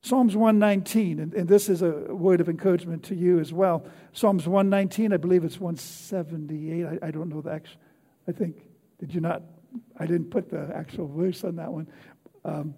[0.00, 3.86] Psalms 119, and, and, this is a word of encouragement to you as well.
[4.12, 6.84] Psalms 119, I believe it's 178.
[6.84, 7.80] I, I don't know the actual,
[8.28, 8.56] I think,
[8.98, 9.42] did you not?
[9.98, 11.86] I didn't put the actual verse on that one.
[12.44, 12.74] Um,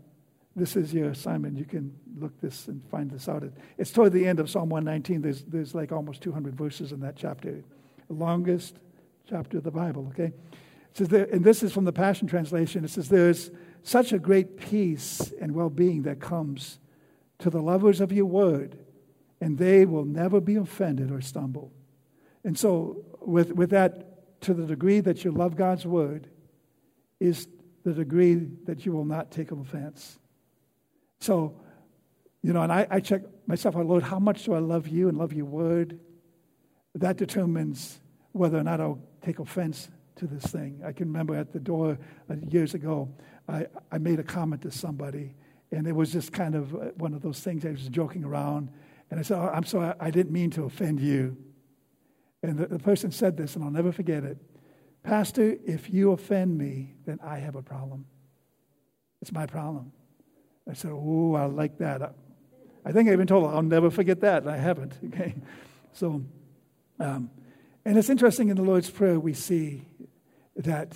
[0.57, 1.59] this is your assignment.
[1.59, 3.45] You can look this and find this out.
[3.77, 5.21] It's toward the end of Psalm 119.
[5.21, 7.63] There's, there's like almost 200 verses in that chapter,
[8.09, 8.79] the longest
[9.29, 10.33] chapter of the Bible, okay?
[10.33, 12.85] It says there, and this is from the Passion Translation.
[12.85, 13.51] It says, There's
[13.83, 16.79] such a great peace and well being that comes
[17.41, 18.79] to the lovers of your word,
[19.43, 21.71] and they will never be offended or stumble.
[22.45, 26.29] And so, with, with that, to the degree that you love God's word,
[27.21, 27.47] is
[27.85, 30.19] the degree that you will not take offense.
[31.21, 31.61] So,
[32.43, 35.09] you know, and I, I check myself out, Lord, how much do I love you
[35.09, 35.99] and love your word?
[36.95, 38.01] That determines
[38.33, 40.81] whether or not I'll take offense to this thing.
[40.85, 41.99] I can remember at the door
[42.31, 43.15] uh, years ago,
[43.49, 45.35] I, I made a comment to somebody,
[45.71, 48.71] and it was just kind of uh, one of those things I was joking around.
[49.11, 51.37] And I said, oh, I'm sorry, I didn't mean to offend you.
[52.43, 54.39] And the, the person said this, and I'll never forget it
[55.07, 58.07] Pastor, if you offend me, then I have a problem.
[59.23, 59.93] It's my problem.
[60.69, 62.15] I said, Oh, I like that.
[62.85, 64.43] I think I even told her, I'll never forget that.
[64.43, 64.95] And I haven't.
[65.07, 65.35] Okay.
[65.93, 66.23] So,
[67.01, 67.31] um,
[67.87, 69.87] and it's interesting in the Lord's Prayer, we see
[70.57, 70.95] that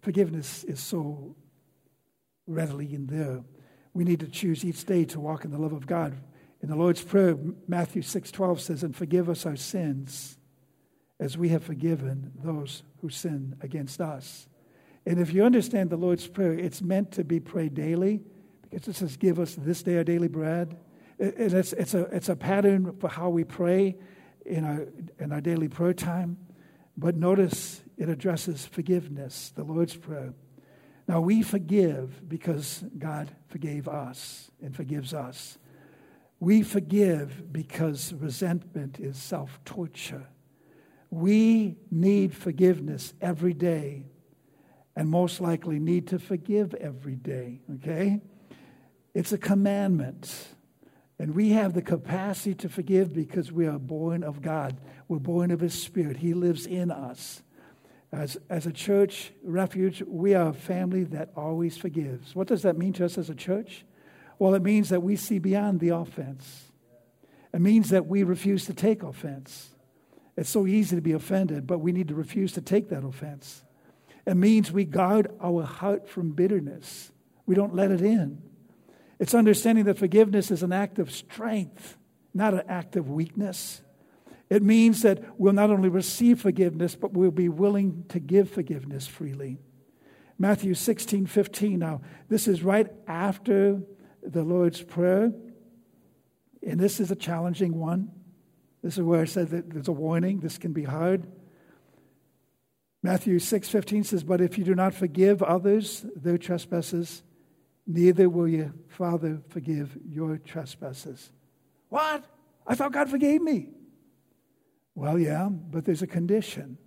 [0.00, 1.34] forgiveness is so
[2.46, 3.42] readily in there.
[3.94, 6.16] We need to choose each day to walk in the love of God.
[6.62, 10.38] In the Lord's Prayer, Matthew 6:12 says, "And forgive us our sins,
[11.18, 14.48] as we have forgiven those who sin against us."
[15.04, 18.22] And if you understand the Lord's Prayer, it's meant to be prayed daily
[18.70, 20.76] it says, Give us this day our daily bread.
[21.18, 23.96] And it's, it's, a, it's a pattern for how we pray
[24.46, 24.86] in our,
[25.18, 26.38] in our daily prayer time.
[26.96, 30.34] But notice it addresses forgiveness, the Lord's Prayer.
[31.06, 35.58] Now, we forgive because God forgave us and forgives us.
[36.38, 40.28] We forgive because resentment is self torture.
[41.10, 44.04] We need forgiveness every day
[44.94, 48.20] and most likely need to forgive every day, okay?
[49.18, 50.32] It's a commandment.
[51.18, 54.76] And we have the capacity to forgive because we are born of God.
[55.08, 56.18] We're born of His Spirit.
[56.18, 57.42] He lives in us.
[58.12, 62.36] As, as a church, refuge, we are a family that always forgives.
[62.36, 63.84] What does that mean to us as a church?
[64.38, 66.70] Well, it means that we see beyond the offense.
[67.52, 69.70] It means that we refuse to take offense.
[70.36, 73.64] It's so easy to be offended, but we need to refuse to take that offense.
[74.24, 77.10] It means we guard our heart from bitterness.
[77.46, 78.42] We don't let it in.
[79.18, 81.96] It's understanding that forgiveness is an act of strength,
[82.32, 83.82] not an act of weakness.
[84.48, 89.06] It means that we'll not only receive forgiveness, but we'll be willing to give forgiveness
[89.06, 89.58] freely.
[90.38, 91.78] Matthew 16, 15.
[91.78, 93.82] Now, this is right after
[94.22, 95.32] the Lord's Prayer.
[96.66, 98.10] And this is a challenging one.
[98.82, 100.40] This is where I said that there's a warning.
[100.40, 101.26] This can be hard.
[103.02, 107.22] Matthew 6:15 says, "But if you do not forgive others their trespasses,
[107.88, 111.32] neither will your Father forgive your trespasses."
[111.88, 112.24] What?
[112.66, 113.70] I thought God forgave me.
[114.94, 116.78] Well, yeah, but there's a condition.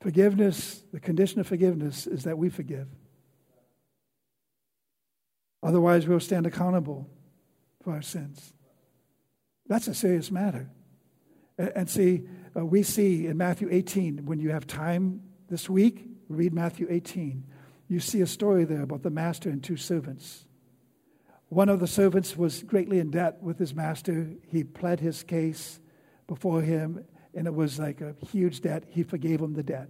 [0.00, 2.88] Forgiveness, the condition of forgiveness is that we forgive.
[5.62, 7.08] Otherwise, we'll stand accountable
[7.82, 8.52] for our sins.
[9.66, 10.68] That's a serious matter.
[11.56, 12.24] And see,
[12.56, 17.44] uh, we see in Matthew 18, when you have time this week, read Matthew 18.
[17.88, 20.46] You see a story there about the master and two servants.
[21.48, 24.30] One of the servants was greatly in debt with his master.
[24.48, 25.80] He pled his case
[26.26, 28.84] before him, and it was like a huge debt.
[28.88, 29.88] He forgave him the debt.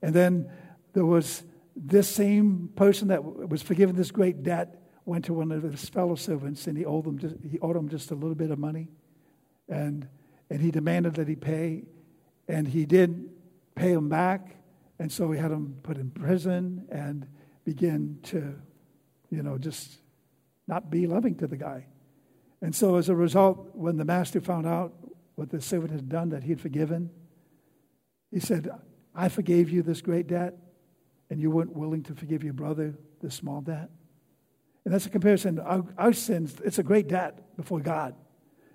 [0.00, 0.50] And then
[0.94, 1.44] there was
[1.76, 6.14] this same person that was forgiven this great debt went to one of his fellow
[6.14, 8.88] servants and he owed them just, he owed him just a little bit of money,
[9.68, 10.08] and
[10.52, 11.84] and he demanded that he pay,
[12.46, 13.30] and he did
[13.74, 14.54] pay him back,
[15.02, 17.26] and so he had him put in prison and
[17.64, 18.54] begin to,
[19.30, 19.98] you know, just
[20.68, 21.86] not be loving to the guy.
[22.60, 24.92] And so as a result, when the master found out
[25.34, 27.10] what the servant had done that he had forgiven,
[28.30, 28.70] he said,
[29.12, 30.56] I forgave you this great debt,
[31.30, 33.90] and you weren't willing to forgive your brother this small debt.
[34.84, 35.58] And that's a comparison.
[35.58, 38.14] Our, our sins, it's a great debt before God.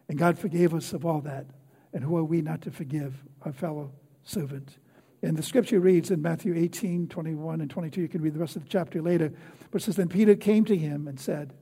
[0.09, 1.45] And God forgave us of all that.
[1.93, 3.93] And who are we not to forgive our fellow
[4.25, 4.77] servant?
[5.23, 8.01] And the scripture reads in Matthew 18, 21 and 22.
[8.01, 9.32] You can read the rest of the chapter later.
[9.71, 11.53] But it says, Then Peter came to him and said,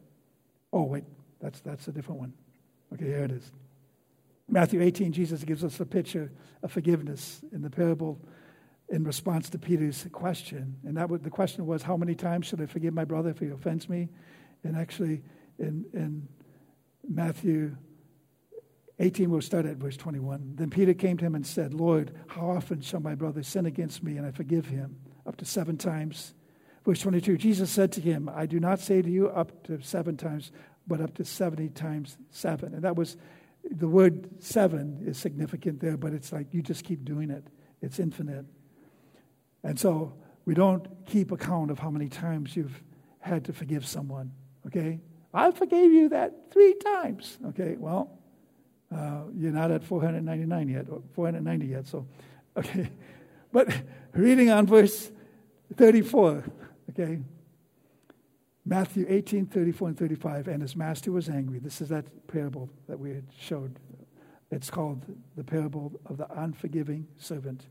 [0.73, 1.05] Oh, wait,
[1.39, 2.33] that's, that's a different one.
[2.93, 3.51] Okay, here it is.
[4.47, 8.19] Matthew 18, Jesus gives us a picture of forgiveness in the parable
[8.89, 10.75] in response to Peter's question.
[10.83, 13.39] And that was, the question was, How many times should I forgive my brother if
[13.39, 14.09] he offends me?
[14.63, 15.23] And actually,
[15.59, 16.27] in, in
[17.07, 17.75] Matthew
[18.99, 20.53] 18, we'll start at verse 21.
[20.55, 24.03] Then Peter came to him and said, Lord, how often shall my brother sin against
[24.03, 24.97] me and I forgive him?
[25.27, 26.33] Up to seven times.
[26.85, 30.15] Verse 22 Jesus said to him, I do not say to you up to seven
[30.15, 30.51] times,
[30.87, 32.73] but up to 70 times seven.
[32.73, 33.17] And that was
[33.69, 37.45] the word seven is significant there, but it's like you just keep doing it,
[37.81, 38.45] it's infinite.
[39.63, 40.13] And so
[40.45, 42.83] we don't keep account of how many times you've
[43.19, 44.31] had to forgive someone,
[44.67, 44.99] okay?
[45.33, 47.75] I forgave you that three times, okay?
[47.77, 48.19] Well,
[48.95, 52.07] uh, you're not at 499 yet, 490 yet, so,
[52.57, 52.89] okay.
[53.51, 53.73] But
[54.13, 55.11] reading on verse
[55.75, 56.43] 34,
[56.91, 57.19] okay.
[58.65, 61.59] Matthew 18, 34 and 35, and his master was angry.
[61.59, 63.79] This is that parable that we had showed.
[64.49, 65.05] It's called
[65.35, 67.67] the parable of the unforgiving servant.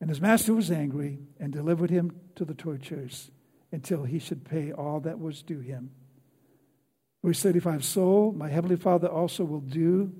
[0.00, 3.30] And his master was angry and delivered him to the torturers
[3.72, 5.90] until he should pay all that was due him.
[7.22, 10.12] Verse 35 So my heavenly Father also will do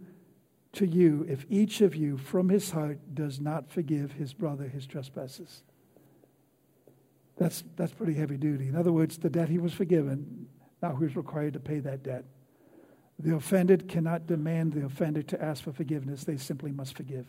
[0.75, 4.87] to you if each of you from his heart does not forgive his brother his
[4.87, 5.63] trespasses.
[7.37, 8.69] That's, that's pretty heavy duty.
[8.69, 10.47] In other words, the debt he was forgiven,
[10.83, 12.25] now he's required to pay that debt.
[13.19, 17.27] The offended cannot demand the offender to ask for forgiveness, they simply must forgive.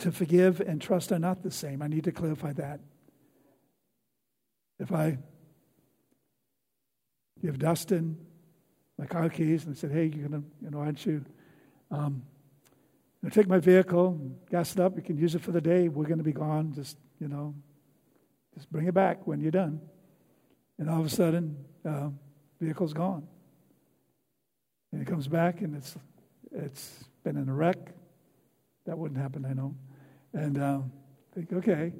[0.00, 1.82] To forgive and trust are not the same.
[1.82, 2.80] I need to clarify that.
[4.80, 5.18] If I
[7.40, 8.16] give Dustin
[8.98, 11.24] my car keys and said, hey, you're gonna, you know, aren't you
[11.92, 12.22] um,
[13.22, 14.18] you take my vehicle,
[14.50, 14.96] gas it up.
[14.96, 15.88] You can use it for the day.
[15.88, 16.72] We're going to be gone.
[16.74, 17.54] Just, you know,
[18.54, 19.80] just bring it back when you're done.
[20.78, 22.08] And all of a sudden, uh,
[22.60, 23.28] vehicle's gone.
[24.90, 25.96] And it comes back and it's,
[26.50, 27.78] it's been in a wreck.
[28.86, 29.76] That wouldn't happen, I know.
[30.32, 30.80] And I
[31.34, 31.92] think, okay.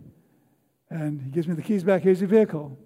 [0.90, 2.02] And he gives me the keys back.
[2.02, 2.76] Here's your vehicle.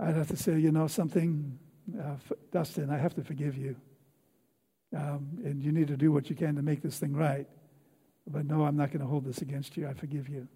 [0.00, 1.58] I'd have to say, you know, something,
[2.00, 2.16] uh,
[2.50, 3.76] Dustin, I have to forgive you.
[4.94, 7.46] Um, and you need to do what you can to make this thing right.
[8.26, 9.88] But no, I'm not going to hold this against you.
[9.88, 10.48] I forgive you.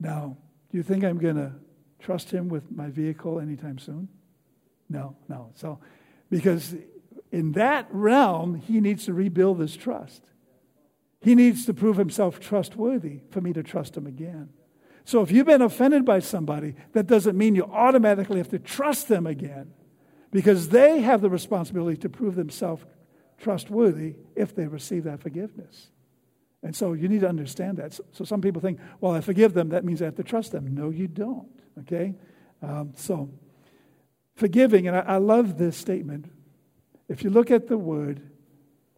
[0.00, 0.36] Now,
[0.70, 1.52] do you think I'm going to
[1.98, 4.08] trust him with my vehicle anytime soon?
[4.88, 5.50] No, no.
[5.54, 5.80] So,
[6.30, 6.74] because
[7.32, 10.22] in that realm, he needs to rebuild his trust.
[11.20, 14.50] He needs to prove himself trustworthy for me to trust him again.
[15.04, 19.08] So if you've been offended by somebody, that doesn't mean you automatically have to trust
[19.08, 19.72] them again
[20.34, 22.84] because they have the responsibility to prove themselves
[23.38, 25.92] trustworthy if they receive that forgiveness.
[26.60, 27.94] And so you need to understand that.
[27.94, 30.50] So, so, some people think, well, I forgive them, that means I have to trust
[30.50, 30.74] them.
[30.74, 31.46] No, you don't.
[31.82, 32.16] Okay?
[32.62, 33.30] Um, so,
[34.34, 36.32] forgiving, and I, I love this statement.
[37.08, 38.20] If you look at the word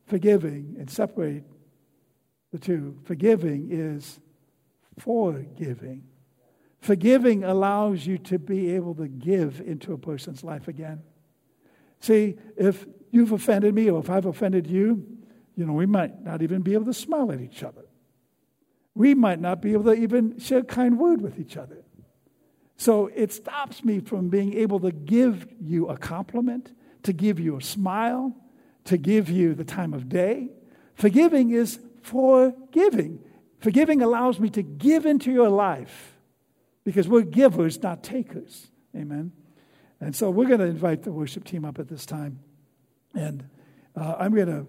[0.06, 1.44] forgiving and separate
[2.50, 4.20] the two, forgiving is
[4.98, 6.04] forgiving.
[6.80, 11.02] Forgiving allows you to be able to give into a person's life again.
[12.06, 15.04] See, if you've offended me or if I've offended you,
[15.56, 17.84] you know, we might not even be able to smile at each other.
[18.94, 21.82] We might not be able to even share a kind word with each other.
[22.76, 27.56] So it stops me from being able to give you a compliment, to give you
[27.56, 28.36] a smile,
[28.84, 30.50] to give you the time of day.
[30.94, 33.18] Forgiving is forgiving.
[33.58, 36.16] Forgiving allows me to give into your life
[36.84, 38.68] because we're givers, not takers.
[38.94, 39.32] Amen.
[40.06, 42.38] And so we're going to invite the worship team up at this time.
[43.12, 43.42] And
[43.96, 44.66] uh, I'm going to,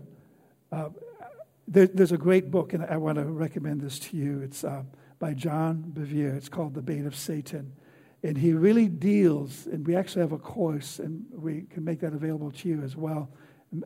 [0.72, 0.90] uh,
[1.68, 4.42] there, there's a great book, and I want to recommend this to you.
[4.42, 4.82] It's uh,
[5.20, 6.36] by John Bevere.
[6.36, 7.74] It's called The Bait of Satan.
[8.24, 12.14] And he really deals, and we actually have a course, and we can make that
[12.14, 13.30] available to you as well.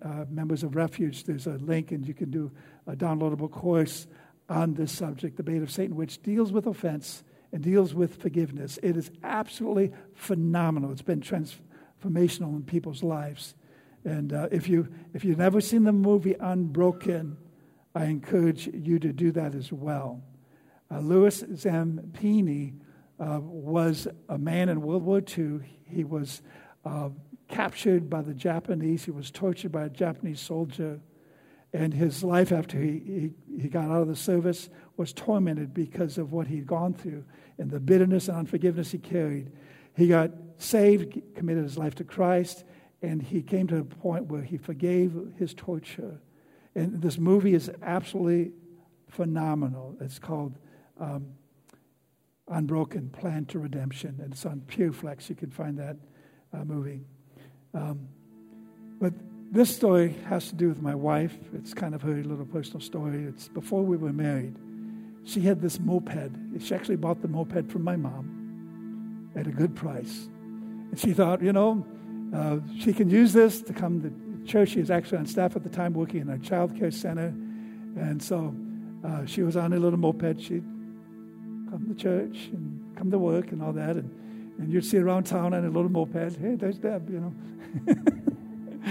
[0.01, 2.49] Uh, members of Refuge, there's a link, and you can do
[2.87, 4.07] a downloadable course
[4.47, 8.79] on this subject, The Bait of Satan, which deals with offense and deals with forgiveness.
[8.81, 10.91] It is absolutely phenomenal.
[10.91, 13.55] It's been transformational in people's lives.
[14.03, 17.37] And uh, if, you, if you've never seen the movie Unbroken,
[17.93, 20.21] I encourage you to do that as well.
[20.89, 22.73] Uh, Louis Zamperini
[23.19, 25.59] uh, was a man in World War II.
[25.85, 26.41] He was
[26.85, 27.09] uh,
[27.47, 30.99] captured by the Japanese, he was tortured by a Japanese soldier.
[31.73, 36.17] And his life after he, he, he got out of the service was tormented because
[36.17, 37.23] of what he'd gone through
[37.57, 39.51] and the bitterness and unforgiveness he carried.
[39.95, 42.65] He got saved, committed his life to Christ,
[43.01, 46.19] and he came to a point where he forgave his torture.
[46.75, 48.51] And this movie is absolutely
[49.09, 49.95] phenomenal.
[49.99, 50.57] It's called
[50.99, 51.27] um,
[52.47, 55.29] Unbroken Path to Redemption, and it's on PureFlix.
[55.29, 55.97] You can find that
[56.53, 57.05] uh, movie.
[57.73, 58.07] Um,
[58.99, 59.13] but
[59.51, 61.37] this story has to do with my wife.
[61.53, 63.23] It's kind of her little personal story.
[63.25, 64.55] It's before we were married
[65.23, 66.31] she had this moped.
[66.59, 70.27] She actually bought the moped from my mom at a good price.
[70.89, 71.85] And she thought, you know,
[72.35, 74.69] uh, she can use this to come to church.
[74.69, 77.27] She was actually on staff at the time working in a child care center.
[77.97, 78.55] And so
[79.05, 80.41] uh, she was on a little moped.
[80.41, 80.63] She'd
[81.69, 83.91] come to church and come to work and all that.
[83.91, 84.09] And,
[84.59, 86.37] and you'd see around town on a little moped.
[86.37, 87.95] Hey, there's Deb, you know.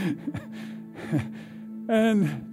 [1.88, 2.46] and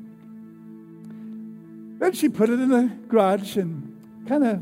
[1.99, 3.95] then she put it in the garage and
[4.27, 4.61] kind of,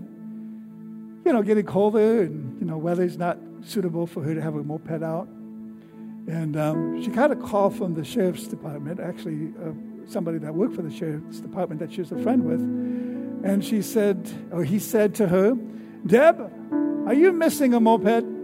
[1.26, 4.64] you know, getting colder and, you know, weather's not suitable for her to have a
[4.64, 5.28] moped out.
[6.28, 9.72] And um, she got a call from the sheriff's department, actually, uh,
[10.08, 12.62] somebody that worked for the sheriff's department that she was a friend with.
[13.50, 15.56] And she said, or he said to her,
[16.06, 16.52] Deb,
[17.08, 18.35] are you missing a moped?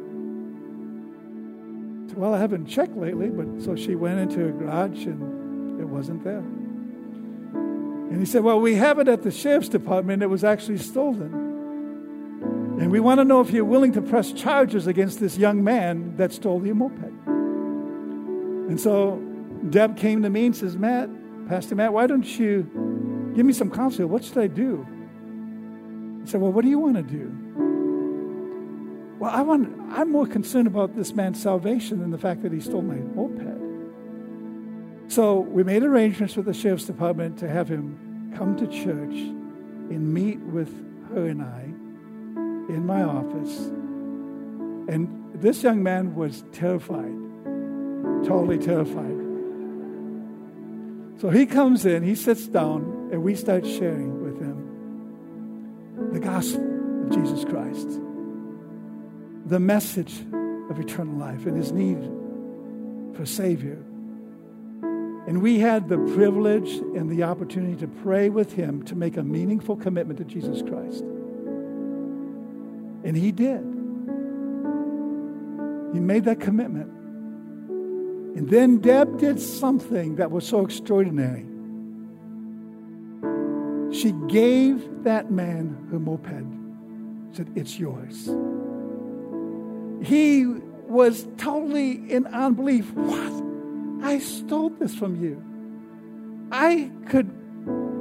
[2.14, 6.24] Well, I haven't checked lately, but so she went into a garage and it wasn't
[6.24, 6.40] there.
[8.12, 10.22] And he said, Well, we have it at the sheriff's department.
[10.22, 11.34] It was actually stolen.
[12.80, 16.18] And we want to know if you're willing to press charges against this young man
[16.18, 17.04] that stole your moped.
[18.70, 19.18] And so
[19.70, 21.10] Deb came to me and says, Matt,
[21.48, 24.08] Pastor Matt, why don't you give me some counsel?
[24.08, 24.86] What should I do?
[26.24, 27.41] I said, Well, what do you want to do?
[29.22, 32.60] Well, I want, I'm more concerned about this man's salvation than the fact that he
[32.60, 33.62] stole my moped.
[35.14, 40.12] So we made arrangements with the sheriff's department to have him come to church and
[40.12, 40.74] meet with
[41.10, 41.66] her and I
[42.74, 43.60] in my office.
[44.92, 47.14] And this young man was terrified,
[48.26, 49.20] totally terrified.
[51.22, 57.04] So he comes in, he sits down, and we start sharing with him the gospel
[57.04, 58.02] of Jesus Christ,
[59.52, 60.22] the message
[60.70, 62.00] of eternal life, and his need
[63.18, 63.84] for Savior.
[65.28, 69.24] And we had the privilege and the opportunity to pray with him to make a
[69.24, 71.02] meaningful commitment to Jesus Christ.
[73.04, 73.60] And he did.
[75.94, 76.90] He made that commitment.
[78.38, 81.46] And then Deb did something that was so extraordinary.
[83.94, 86.46] She gave that man her moped.
[87.36, 88.30] Said, It's yours.
[90.04, 92.92] He was totally in unbelief.
[92.94, 93.44] What?
[94.04, 95.42] I stole this from you.
[96.52, 97.30] I could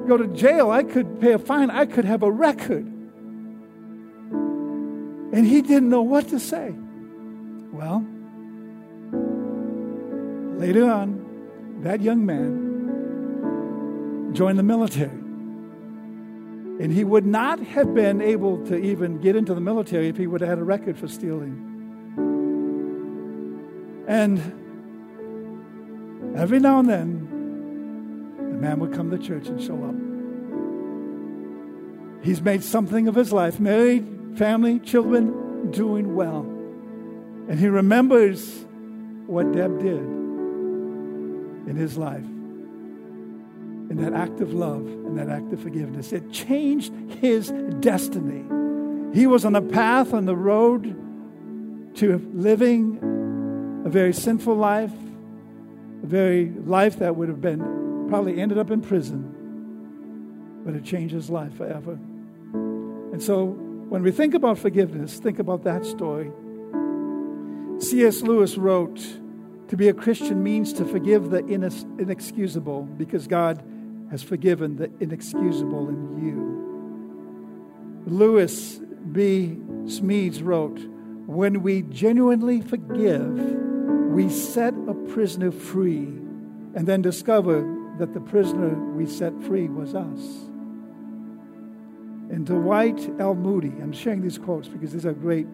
[0.09, 0.70] go to jail.
[0.70, 1.70] I could pay a fine.
[1.70, 2.86] I could have a record.
[5.32, 6.74] And he didn't know what to say.
[7.72, 8.05] Well,
[10.59, 15.18] later on, that young man joined the military.
[16.80, 20.26] And he would not have been able to even get into the military if he
[20.26, 21.70] would have had a record for stealing.
[24.11, 24.38] And
[26.36, 27.28] every now and then,
[28.38, 29.94] the man would come to church and show up.
[32.24, 34.04] He's made something of his life, married,
[34.36, 36.40] family, children, doing well.
[36.40, 38.66] And he remembers
[39.26, 40.02] what Deb did
[41.68, 46.12] in his life in that act of love and that act of forgiveness.
[46.12, 48.44] It changed his destiny.
[49.14, 50.96] He was on a path, on the road
[51.94, 53.09] to living
[53.85, 54.93] a very sinful life,
[56.03, 61.14] a very life that would have been probably ended up in prison, but it changed
[61.14, 61.93] his life forever.
[61.93, 66.31] And so when we think about forgiveness, think about that story.
[67.78, 68.22] C.S.
[68.22, 69.01] Lewis wrote,
[69.68, 73.62] To be a Christian means to forgive the inexcusable because God
[74.11, 76.51] has forgiven the inexcusable in you.
[78.07, 78.81] Lewis
[79.12, 79.57] B.
[79.85, 80.78] Smedes wrote,
[81.26, 83.59] When we genuinely forgive,
[84.11, 86.08] we set a prisoner free
[86.74, 87.62] and then discover
[87.98, 90.20] that the prisoner we set free was us.
[92.30, 93.34] And Dwight L.
[93.34, 95.46] Moody, I'm sharing these quotes because these are great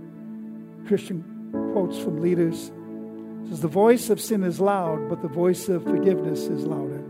[0.87, 1.23] Christian
[1.73, 2.73] quotes from leaders.
[3.49, 7.05] Says, The voice of sin is loud, but the voice of forgiveness is louder.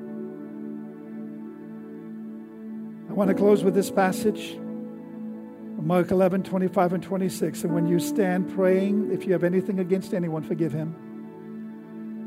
[3.08, 4.58] I want to close with this passage.
[5.80, 7.62] Mark 11, 25 and 26.
[7.62, 11.05] And when you stand praying, if you have anything against anyone, forgive him.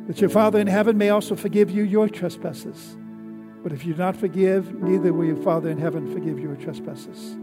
[0.09, 2.97] That your Father in heaven may also forgive you your trespasses.
[3.61, 7.37] But if you do not forgive, neither will your Father in heaven forgive your trespasses.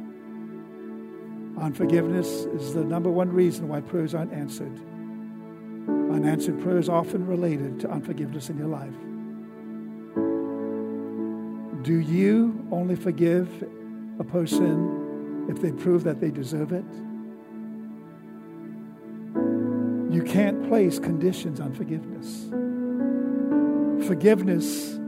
[1.56, 4.76] Unforgiveness is the number one reason why prayers aren't answered.
[5.86, 8.96] Unanswered prayers often related to unforgiveness in your life.
[11.84, 13.48] Do you only forgive
[14.18, 16.84] a person if they prove that they deserve it?
[20.16, 22.46] You can't place conditions on forgiveness.
[24.08, 24.98] Forgiveness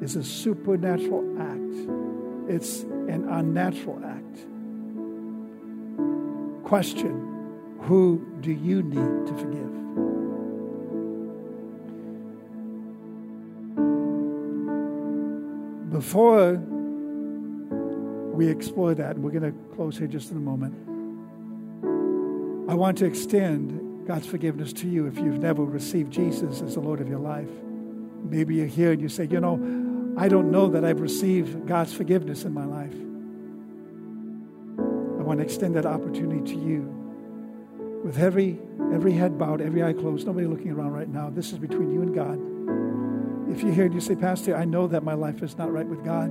[0.00, 1.74] is a supernatural act,
[2.48, 4.46] it's an unnatural act.
[6.64, 9.72] Question Who do you need to forgive?
[15.92, 16.54] Before
[18.32, 20.72] we explore that, we're going to close here just in a moment,
[22.70, 26.80] I want to extend God's forgiveness to you if you've never received Jesus as the
[26.80, 27.48] Lord of your life.
[28.22, 29.54] Maybe you're here and you say, you know,
[30.16, 32.94] I don't know that I've received God's forgiveness in my life.
[35.18, 36.92] I want to extend that opportunity to you.
[38.04, 38.58] With every,
[38.94, 41.28] every head bowed, every eye closed, nobody looking around right now.
[41.28, 42.38] This is between you and God.
[43.52, 45.86] If you're here and you say, Pastor, I know that my life is not right
[45.86, 46.30] with God.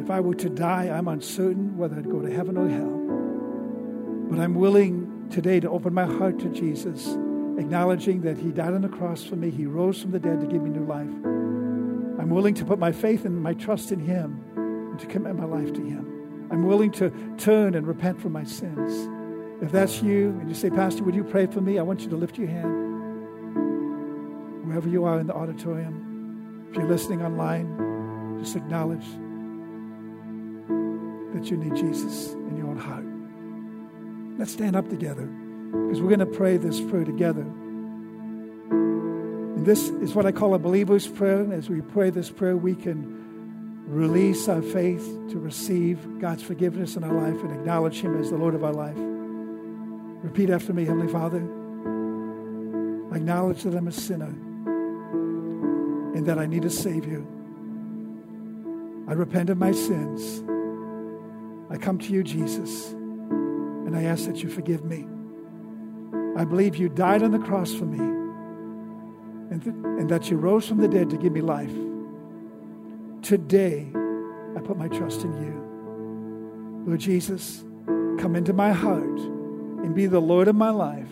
[0.00, 4.28] If I were to die, I'm uncertain whether I'd go to heaven or hell.
[4.30, 7.06] But I'm willing today to open my heart to Jesus,
[7.58, 9.50] acknowledging that He died on the cross for me.
[9.50, 11.08] He rose from the dead to give me new life.
[12.20, 15.44] I'm willing to put my faith and my trust in Him and to commit my
[15.44, 16.48] life to Him.
[16.50, 19.08] I'm willing to turn and repent from my sins.
[19.62, 21.78] If that's you and you say, Pastor, would you pray for me?
[21.78, 22.84] I want you to lift your hand
[24.66, 26.68] wherever you are in the auditorium.
[26.70, 29.06] If you're listening online, just acknowledge
[31.34, 33.05] that you need Jesus in your own heart.
[34.38, 37.42] Let's stand up together because we're going to pray this prayer together.
[38.70, 41.50] And this is what I call a believer's prayer.
[41.52, 47.04] As we pray this prayer, we can release our faith to receive God's forgiveness in
[47.04, 48.96] our life and acknowledge Him as the Lord of our life.
[50.22, 51.40] Repeat after me, Heavenly Father.
[53.12, 54.34] I acknowledge that I'm a sinner
[56.16, 57.24] and that I need a Savior.
[59.08, 60.42] I repent of my sins.
[61.70, 62.94] I come to you, Jesus,
[63.96, 65.06] I ask that you forgive me.
[66.36, 67.98] I believe you died on the cross for me
[69.50, 71.72] and, th- and that you rose from the dead to give me life.
[73.22, 73.86] Today,
[74.56, 76.84] I put my trust in you.
[76.86, 77.64] Lord Jesus,
[78.18, 81.08] come into my heart and be the Lord of my life.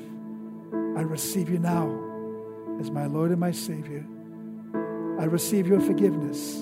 [0.72, 1.88] I receive you now
[2.80, 4.04] as my Lord and my Savior.
[5.18, 6.56] I receive your forgiveness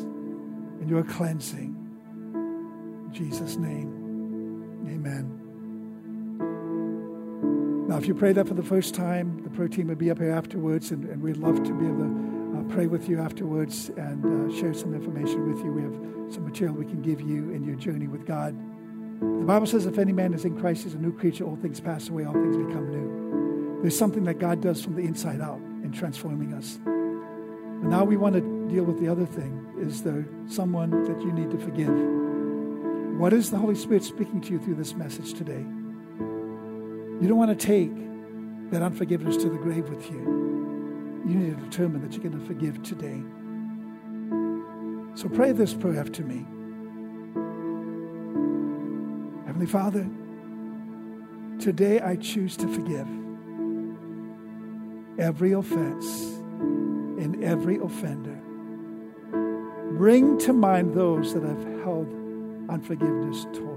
[0.80, 1.76] and your cleansing.
[3.06, 5.41] In Jesus' name, amen.
[7.92, 10.16] Now, if you pray that for the first time, the prayer team will be up
[10.16, 13.90] here afterwards, and, and we'd love to be able to uh, pray with you afterwards
[13.98, 15.70] and uh, share some information with you.
[15.70, 18.58] We have some material we can give you in your journey with God.
[19.20, 21.44] The Bible says, if any man is in Christ, he's a new creature.
[21.44, 23.82] All things pass away, all things become new.
[23.82, 26.78] There's something that God does from the inside out in transforming us.
[26.82, 29.70] But now we want to deal with the other thing.
[29.78, 31.92] Is there someone that you need to forgive?
[33.20, 35.62] What is the Holy Spirit speaking to you through this message today?
[37.22, 37.94] You don't want to take
[38.72, 40.18] that unforgiveness to the grave with you.
[41.24, 43.22] You need to determine that you're going to forgive today.
[45.14, 46.44] So pray this prayer after me.
[49.46, 50.04] Heavenly Father,
[51.60, 53.06] today I choose to forgive
[55.20, 56.24] every offense
[57.22, 58.40] and every offender.
[59.96, 62.12] Bring to mind those that I've held
[62.68, 63.71] unforgiveness towards.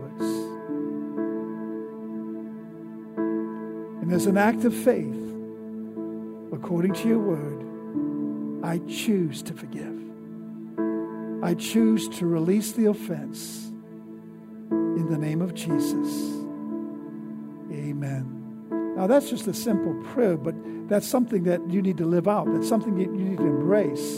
[4.05, 5.17] And as an act of faith,
[6.53, 9.99] according to your word, I choose to forgive.
[11.43, 13.71] I choose to release the offense
[14.69, 16.45] in the name of Jesus.
[17.71, 18.93] Amen.
[18.95, 20.53] Now, that's just a simple prayer, but
[20.87, 22.45] that's something that you need to live out.
[22.53, 24.17] That's something that you need to embrace.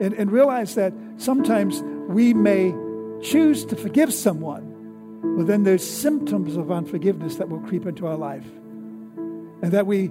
[0.00, 2.72] And, and realize that sometimes we may
[3.20, 8.16] choose to forgive someone, but then there's symptoms of unforgiveness that will creep into our
[8.16, 8.46] life.
[9.62, 10.10] And that we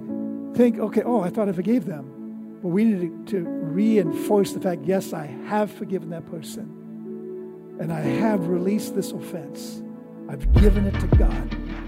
[0.54, 2.58] think, okay, oh, I thought I forgave them.
[2.62, 7.76] But we need to, reinforce the fact, yes, I have forgiven that person.
[7.80, 9.82] And I have released this offense.
[10.28, 11.87] I've given it to God.